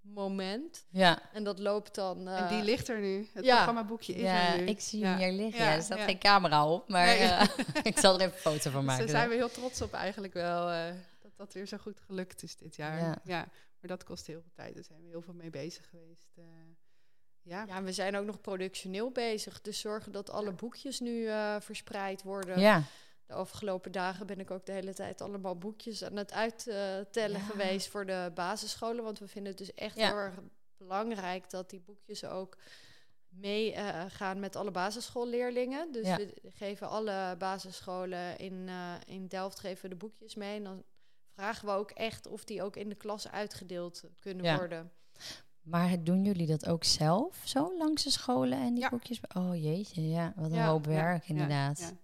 [0.00, 0.84] moment.
[0.90, 1.18] Ja.
[1.32, 2.28] En dat loopt dan...
[2.28, 3.28] en die eh, ligt er nu.
[3.32, 3.54] Het ja.
[3.54, 4.66] programmaboekje is ja, er nu.
[4.66, 5.64] ik zie hem hier liggen.
[5.64, 7.42] Ja, er staat geen camera op, maar uh,
[7.82, 9.02] ik zal er even een foto van maken.
[9.02, 10.70] Dus daar zijn we heel trots op eigenlijk wel.
[10.70, 10.84] Uh,
[11.22, 13.18] dat dat weer zo goed gelukt is dit jaar.
[13.24, 13.48] Ja.
[13.82, 14.74] Maar dat kost heel veel tijd.
[14.74, 16.28] Daar zijn we heel veel mee bezig geweest.
[17.42, 17.64] ja.
[17.66, 19.60] ja, we zijn ook nog productioneel bezig.
[19.60, 21.28] Dus zorgen dat alle boekjes nu
[21.60, 22.60] verspreid worden.
[22.60, 22.82] Ja.
[23.26, 27.88] De afgelopen dagen ben ik ook de hele tijd allemaal boekjes aan het uittellen geweest
[27.88, 29.04] voor de basisscholen.
[29.04, 30.34] Want we vinden het dus echt heel erg
[30.76, 32.56] belangrijk dat die boekjes ook
[33.28, 35.92] meegaan eh, uh, met alle basisschoolleerlingen.
[35.92, 40.56] Dus we geven alle basisscholen in, uh, in Delft geven de boekjes mee.
[40.56, 40.84] En dan
[41.32, 44.56] vragen we ook echt of die ook in de klas uitgedeeld kunnen ja.
[44.56, 44.92] worden.
[45.62, 49.20] Maar doen jullie dat ook zelf, zo langs de scholen en die boekjes?
[49.36, 51.94] Oh jeetje, ja, wat een hoop werk inderdaad.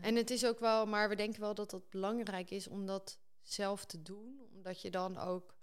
[0.00, 3.18] En het is ook wel, maar we denken wel dat het belangrijk is om dat
[3.42, 4.40] zelf te doen.
[4.54, 5.56] Omdat je dan ook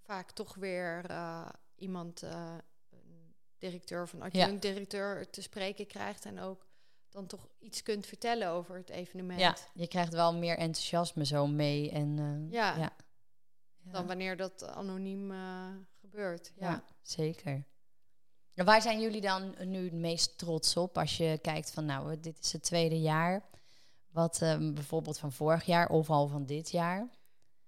[0.00, 2.54] vaak toch weer uh, iemand, uh,
[2.90, 6.24] een directeur of een adjunct-directeur te spreken krijgt.
[6.24, 6.66] En ook
[7.10, 9.40] dan toch iets kunt vertellen over het evenement.
[9.40, 11.90] Ja, je krijgt wel meer enthousiasme zo mee.
[11.90, 12.76] En, uh, ja.
[12.76, 12.92] ja.
[13.82, 15.32] Dan wanneer dat anoniem
[16.00, 16.52] gebeurt.
[16.56, 17.64] Ja, ja zeker.
[18.54, 22.38] Waar zijn jullie dan nu het meest trots op als je kijkt van nou, dit
[22.40, 23.48] is het tweede jaar?
[24.10, 27.08] Wat um, bijvoorbeeld van vorig jaar of al van dit jaar?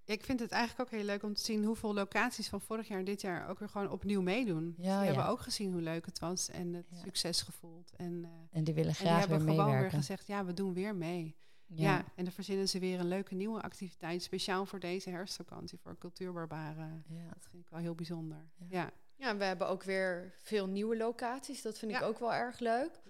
[0.04, 2.98] Ik vind het eigenlijk ook heel leuk om te zien hoeveel locaties van vorig jaar
[2.98, 4.74] en dit jaar ook weer gewoon opnieuw meedoen.
[4.78, 7.92] Ja, die hebben ook gezien hoe leuk het was en het succes gevoeld.
[7.96, 10.54] En, uh, en die willen graag en die hebben weer gewoon weer gezegd, ja, we
[10.54, 11.36] doen weer mee.
[11.74, 12.04] Ja.
[12.14, 17.04] en dan verzinnen ze weer een leuke nieuwe activiteit, speciaal voor deze herfstvakantie, voor cultuurbarbaren.
[17.08, 17.28] Ja.
[17.32, 18.50] Dat vind ik wel heel bijzonder.
[18.68, 18.90] Ja.
[19.16, 19.36] ja.
[19.36, 21.62] we hebben ook weer veel nieuwe locaties.
[21.62, 23.00] Dat vind ik ook wel erg leuk.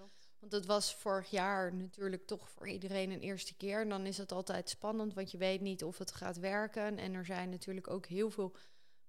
[0.42, 3.81] Want het was vorig jaar natuurlijk toch voor iedereen een eerste keer.
[3.81, 6.98] En dan is het altijd spannend, want je weet niet of het gaat werken.
[6.98, 8.57] En er zijn natuurlijk ook heel veel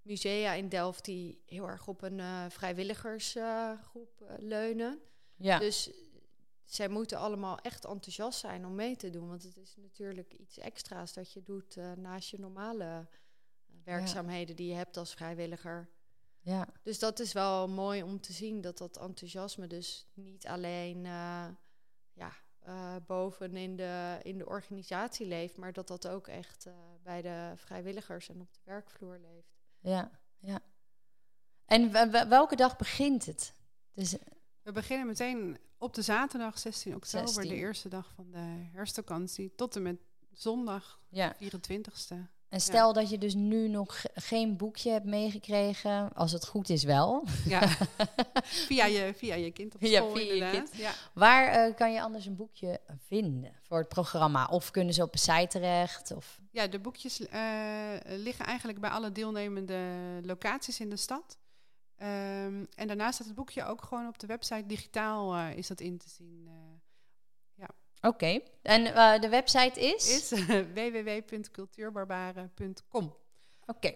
[0.02, 5.00] musea in Delft die heel erg op een uh, vrijwilligersgroep uh, leunen.
[5.36, 5.60] Ja.
[5.60, 5.92] Dus
[6.64, 9.28] zij moeten allemaal echt enthousiast zijn om mee te doen.
[9.28, 13.08] Want het is natuurlijk iets extra's dat je doet uh, naast je normale
[13.84, 15.90] werkzaamheden die je hebt als vrijwilliger.
[16.44, 16.68] Ja.
[16.82, 21.48] Dus dat is wel mooi om te zien dat dat enthousiasme dus niet alleen uh,
[22.14, 22.32] ja,
[22.68, 27.22] uh, boven in de, in de organisatie leeft, maar dat dat ook echt uh, bij
[27.22, 29.54] de vrijwilligers en op de werkvloer leeft.
[29.80, 30.60] Ja, ja.
[31.66, 31.92] En
[32.30, 33.54] welke dag begint het?
[33.94, 34.16] Dus,
[34.62, 37.50] We beginnen meteen op de zaterdag 16 oktober, 16.
[37.50, 40.00] de eerste dag van de herfstvakantie, tot en met
[40.32, 41.36] zondag ja.
[41.36, 42.16] 24ste.
[42.54, 46.70] En stel dat je dus nu nog ge- geen boekje hebt meegekregen, als het goed
[46.70, 47.24] is wel.
[47.46, 47.68] Ja.
[48.68, 50.70] via, je, via je kind op Ja, school via je kind.
[50.76, 50.92] Ja.
[51.14, 54.46] Waar eh, kan je anders een boekje vinden voor het programma?
[54.46, 56.12] Of kunnen ze op een site terecht?
[56.16, 56.40] Of...
[56.52, 57.42] ja, de boekjes eh,
[58.06, 59.80] liggen eigenlijk bij alle deelnemende
[60.22, 61.38] locaties in de stad.
[61.98, 64.66] Ehm, en daarnaast staat het boekje ook gewoon op de website.
[64.66, 66.50] Digitaal eh, is dat in te zien.
[68.08, 68.40] Oké.
[68.62, 70.12] En eh, de website is?
[70.12, 70.40] is eh,
[70.74, 73.16] www.cultuurbarbaren.com.
[73.66, 73.94] Oké.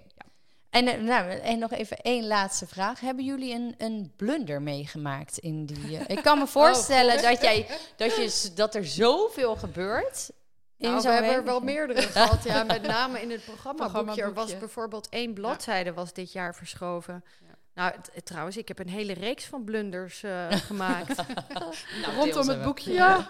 [0.69, 2.99] En, eh, nou, en nog even één laatste vraag.
[2.99, 5.97] Hebben jullie een, een blunder meegemaakt in die...
[5.97, 10.29] ik kan me voorstellen dat, jij, dat, je, dat er zoveel gebeurt.
[10.77, 12.43] in Nou, we hebben er wel meerdere gehad.
[12.43, 14.21] Ja, met name in het programmaboekje.
[14.21, 17.23] Er was bijvoorbeeld één bladzijde was dit jaar verschoven.
[17.39, 17.55] Ja.
[17.73, 17.93] Nou,
[18.23, 20.23] trouwens, ik heb een hele reeks van blunders
[20.69, 21.15] gemaakt.
[21.53, 21.73] Nou,
[22.15, 22.93] Rondom het boekje.
[22.93, 23.29] Ja.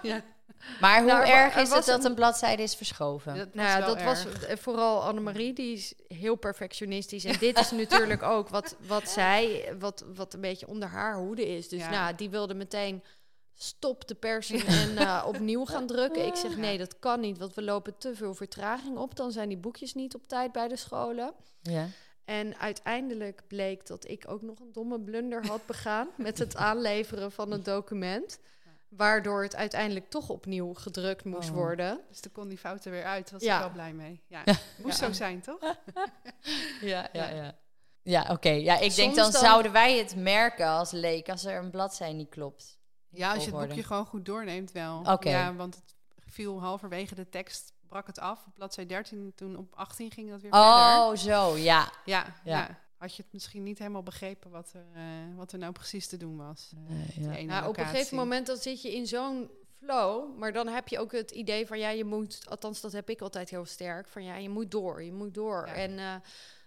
[0.82, 3.36] Maar hoe Nou, er erg er is was het dat een- bladzijde is verschoven?
[3.36, 4.44] Dat nou ja, was wel dat was erg.
[4.46, 7.24] eh, vooral Annemarie, die is heel perfectionistisch.
[7.26, 11.48] En dit is natuurlijk ook wat, wat zij, wat, wat een beetje onder haar hoede
[11.56, 11.70] is.
[11.70, 11.90] Dus Ja.
[11.90, 13.04] nou, die wilde meteen
[13.54, 16.26] stop de persing en eh, opnieuw gaan drukken.
[16.26, 19.16] Ik zeg nee, dat kan niet, want we lopen te veel vertraging op.
[19.16, 21.34] Dan zijn die boekjes niet op tijd bij de scholen.
[21.62, 21.88] Ja.
[22.26, 27.32] En uiteindelijk bleek dat ik ook nog een domme blunder had begaan met het aanleveren
[27.32, 28.40] van het document.
[28.90, 31.56] Waardoor het uiteindelijk toch opnieuw gedrukt moest Oh.
[31.56, 32.00] worden.
[32.10, 33.32] Dus toen kon die fout er weer uit.
[33.32, 33.56] Was Ja.
[33.56, 34.22] ik wel blij mee.
[34.28, 34.44] Ja.
[34.84, 35.60] Moest zo zijn, toch?
[36.82, 37.56] Ja, ja, ja.
[38.02, 38.50] Ja, oké.
[38.50, 42.14] Ja, ik denk dan, dan- zouden wij het merken als leek als er een bladzijde
[42.16, 42.78] niet klopt.
[43.10, 45.02] Ja, als je het boekje gewoon goed doorneemt wel.
[45.06, 45.30] Oké.
[45.30, 45.96] Ja, want het
[46.26, 48.46] viel halverwege de tekst, brak het af.
[48.48, 51.18] Op bladzijde 13, toen op 18 ging dat weer Oh, verder.
[51.18, 51.92] zo, ja.
[52.06, 52.58] Ja, Ja.
[52.58, 52.80] ja.
[52.98, 55.04] Had je het misschien niet helemaal begrepen wat er, eh,
[55.36, 56.72] wat er nou precies te doen was.
[56.74, 57.42] eh, Nee, op die ja.
[57.42, 60.38] Nou, op een gegeven moment dan zit je in zo'n flow.
[60.38, 63.22] Maar dan heb je ook het idee van ja, je moet, althans dat heb ik
[63.22, 65.66] altijd heel sterk, van ja, je moet door, je moet door.
[65.68, 65.74] Ja.
[65.74, 66.16] En eh,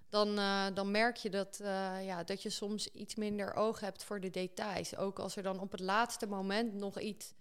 [0.09, 4.05] dan, eh, dan merk je dat, eh, ja, dat je soms iets minder oog hebt
[4.05, 4.97] voor de details.
[4.97, 7.33] Ook als er dan op het laatste moment nog iets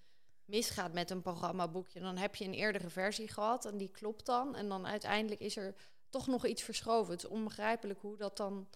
[0.45, 4.55] misgaat met een programmaboekje, dan heb je een eerdere versie gehad en die klopt dan.
[4.55, 5.75] En dan uiteindelijk is er
[6.09, 7.13] toch nog iets verschoven.
[7.13, 8.67] Het is onbegrijpelijk hoe dat dan,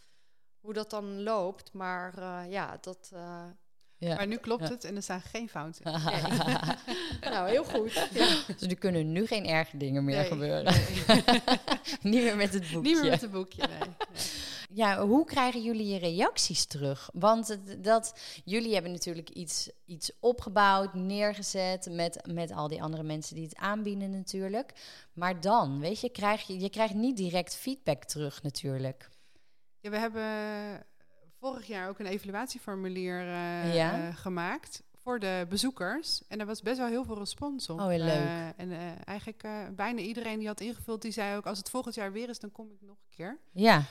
[0.60, 1.74] hoe dat dan loopt.
[1.74, 3.10] Maar eh, ja, dat.
[3.14, 3.44] eh,
[3.98, 4.16] ja.
[4.16, 4.70] Maar nu klopt Ja.
[4.74, 5.92] het en er staan geen fouten.
[7.22, 7.94] nou, heel goed.
[8.14, 8.36] Ja.
[8.58, 10.74] dus er kunnen nu geen erge dingen meer Nee, gebeuren.
[12.02, 12.90] niet meer met het boekje.
[12.92, 13.90] Niet meer met het boekje, nee.
[14.74, 17.10] Ja, hoe krijgen jullie je reacties terug?
[17.14, 23.04] Want het, dat, jullie hebben natuurlijk iets, iets opgebouwd, neergezet met, met al die andere
[23.04, 24.74] mensen die het aanbieden natuurlijk.
[25.14, 29.10] Maar dan, weet je, krijg je, je krijgt niet direct feedback terug natuurlijk.
[29.80, 30.24] Ja, we hebben
[31.40, 34.08] vorig jaar ook een evaluatieformulier eh, Ja?
[34.08, 36.28] eh, gemaakt voor de bezoekers.
[36.28, 37.80] En er was best wel heel veel respons op.
[37.80, 38.14] Oh, heel leuk.
[38.14, 38.72] Eh, en
[39.06, 41.46] eigenlijk bijna iedereen die had ingevuld, die zei ook...
[41.46, 43.40] als het volgend jaar weer is, dan kom ik nog een keer.
[43.52, 43.84] Ja,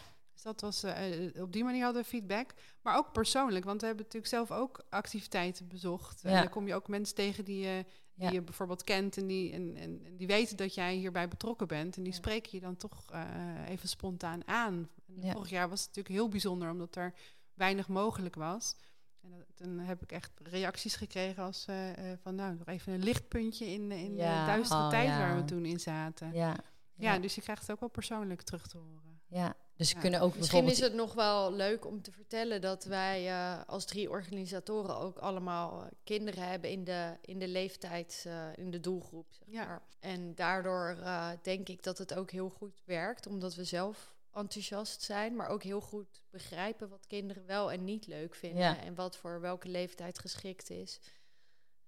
[0.42, 2.50] Dus dat was, eh, eh, op die manier hadden we feedback.
[2.82, 6.24] Maar ook persoonlijk, want we hebben natuurlijk zelf ook activiteiten bezocht.
[6.24, 8.30] En dan kom je ook mensen tegen die, je die Ja.
[8.30, 11.96] je bijvoorbeeld kent en die, en, en, die weten dat jij hierbij betrokken bent.
[11.96, 12.18] En die Ja.
[12.18, 13.04] spreken je dan toch
[13.68, 14.88] even spontaan aan.
[15.20, 17.14] Vorig jaar was het natuurlijk heel bijzonder, omdat er
[17.54, 18.76] weinig mogelijk was.
[19.22, 21.66] En dat- toen heb ik echt reacties gekregen als
[22.22, 25.64] van nou, nog even een lichtpuntje in, in de duistere oh, tijd waar we toen
[25.64, 26.32] in zaten.
[26.32, 26.56] Ja.
[26.94, 27.18] ja, ja.
[27.18, 29.20] dus je krijgt het ook wel persoonlijk terug te horen.
[29.26, 29.54] ja.
[29.82, 30.00] Dus ze Ja.
[30.02, 30.92] kunnen ook Misschien bijvoorbeeld...
[30.92, 35.18] is het nog wel leuk om te vertellen dat wij eh, als drie organisatoren ook
[35.18, 39.26] allemaal eh, kinderen hebben in de, in de leeftijd, eh, in de doelgroep.
[39.32, 39.66] Zeg Ja.
[39.66, 39.82] maar.
[40.00, 45.02] En daardoor eh, denk ik dat het ook heel goed werkt, omdat we zelf enthousiast
[45.02, 48.78] zijn, maar ook heel goed begrijpen wat kinderen wel en niet leuk vinden Ja.
[48.80, 51.00] en wat voor welke leeftijd geschikt is.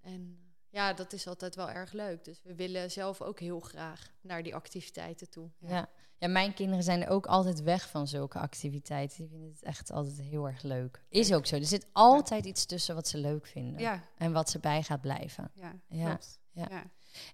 [0.01, 0.44] En
[0.75, 2.25] ja, dat is altijd wel erg leuk.
[2.25, 5.51] Dus we willen zelf ook heel graag naar die activiteiten toe.
[5.59, 5.89] Ja.
[6.19, 9.17] ja, mijn kinderen zijn ook altijd weg van zulke activiteiten.
[9.17, 11.03] Die vinden het echt altijd heel erg leuk.
[11.09, 11.57] Is ook zo.
[11.57, 13.81] Er zit altijd iets tussen wat ze leuk vinden.
[13.81, 15.51] Ja, En wat ze bij gaat blijven.
[15.89, 16.19] ja,
[16.53, 16.83] Ja.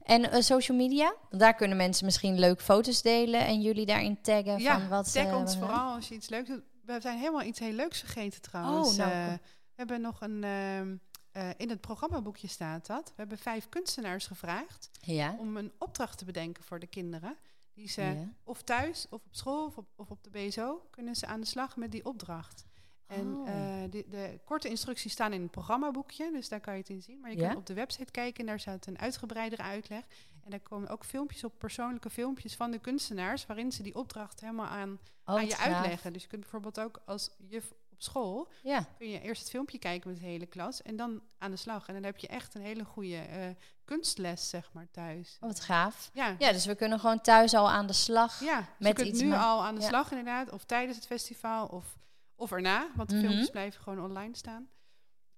[0.02, 1.14] En eh, social media?
[1.30, 5.28] Daar kunnen mensen misschien leuk foto's delen en jullie daarin taggen Ja, van wat tag
[5.28, 6.62] ze ons vooral als je iets leuks doet.
[6.84, 8.90] We zijn helemaal iets heel leuks vergeten trouwens.
[8.90, 9.40] Oh, nou, Eh, we
[9.74, 10.44] hebben nog een...
[10.44, 10.96] ehm,
[11.32, 13.08] eh, in het programmaboekje staat dat.
[13.08, 15.36] We hebben vijf kunstenaars gevraagd Ja.
[15.38, 17.36] om een opdracht te bedenken voor de kinderen.
[17.74, 18.28] Die ze ja.
[18.44, 21.46] of thuis of op school of op, of op de BSO kunnen ze aan de
[21.46, 22.64] slag met die opdracht.
[23.06, 23.48] En Oh.
[23.48, 27.02] eh, de, de korte instructies staan in het programmaboekje, dus daar kan je het in
[27.02, 27.20] zien.
[27.20, 27.48] Maar je Ja?
[27.48, 30.04] kan op de website kijken en daar staat een uitgebreidere uitleg.
[30.44, 34.40] En daar komen ook filmpjes op, persoonlijke filmpjes van de kunstenaars, waarin ze die opdracht
[34.40, 36.12] helemaal aan, Oh, aan je uitleggen.
[36.12, 39.78] Dus je kunt bijvoorbeeld ook als juf op school, Ja, kun je eerst het filmpje
[39.78, 41.88] kijken met de hele klas en dan aan de slag.
[41.88, 43.48] En dan heb je echt een hele goede eh,
[43.84, 45.36] kunstles, zeg maar, thuis.
[45.40, 46.10] oh, wat gaaf.
[46.12, 48.40] Ja, Ja, dus we kunnen gewoon thuis al aan de slag.
[48.40, 48.58] ja.
[48.58, 49.86] Dus met je kunt iets nu al aan de ja.
[49.88, 51.98] slag inderdaad, of tijdens het festival, of,
[52.34, 53.24] of erna, want de Mhm.
[53.24, 54.68] filmpjes blijven gewoon online staan.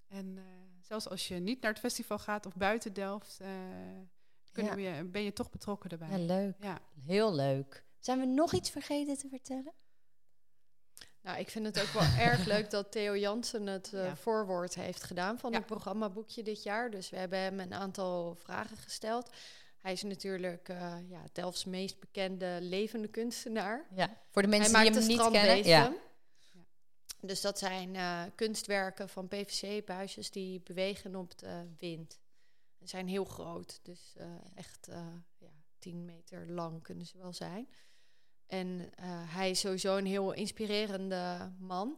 [0.08, 0.42] En eh,
[0.80, 3.48] zelfs als je niet naar het festival gaat of buiten Delft, eh,
[4.52, 6.18] kunnen we, ben je toch betrokken Ja, erbij.
[6.26, 6.54] leuk.
[6.60, 6.78] Ja.
[7.04, 7.84] Heel leuk.
[7.98, 9.72] Zijn we nog iets vergeten te vertellen?
[11.23, 14.16] Nou, ik vind het ook wel erg leuk dat Theo Jansen het eh, Ja.
[14.16, 15.57] voorwoord heeft gedaan van Ja.
[15.57, 16.91] het programmaboekje dit jaar.
[16.91, 19.31] Dus we hebben hem een aantal vragen gesteld.
[19.81, 23.87] Hij is natuurlijk eh ja, Delfts meest bekende levende kunstenaar.
[23.95, 25.64] Ja, voor de Hij mensen die maakt hem niet kennen.
[25.66, 25.93] Ja.
[27.20, 32.20] Dus dat zijn eh, kunstwerken van PVC-buisjes die bewegen op de wind.
[32.81, 34.14] Ze zijn heel groot, dus
[34.55, 35.07] echt eh
[35.39, 37.68] ja, 10 meter lang kunnen ze wel zijn.
[38.53, 41.96] En eh, hij is sowieso een heel inspirerende man.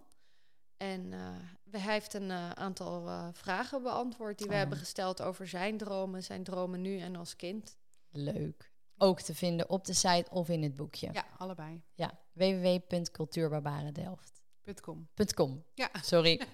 [0.77, 1.29] En eh,
[1.63, 4.59] we- hij heeft een eh, aantal eh, vragen beantwoord die we Oh.
[4.59, 7.77] hebben gesteld over zijn dromen, zijn dromen nu en als kind.
[8.11, 8.73] Leuk.
[8.99, 11.09] Ook te vinden op de site of in het boekje.
[11.13, 11.83] ja, allebei.
[11.95, 15.09] Ja, www.cultuurbarbarendelft.com.
[15.35, 15.65] .com.
[15.75, 15.89] Ja.
[16.03, 16.41] Sorry.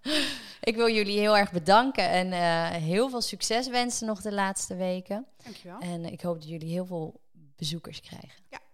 [0.70, 4.76] ik wil jullie heel erg bedanken en eh, heel veel succes wensen nog de laatste
[4.76, 5.26] weken.
[5.44, 5.78] Dankjewel.
[5.80, 7.20] En ik hoop dat jullie heel veel
[7.56, 8.42] bezoekers krijgen.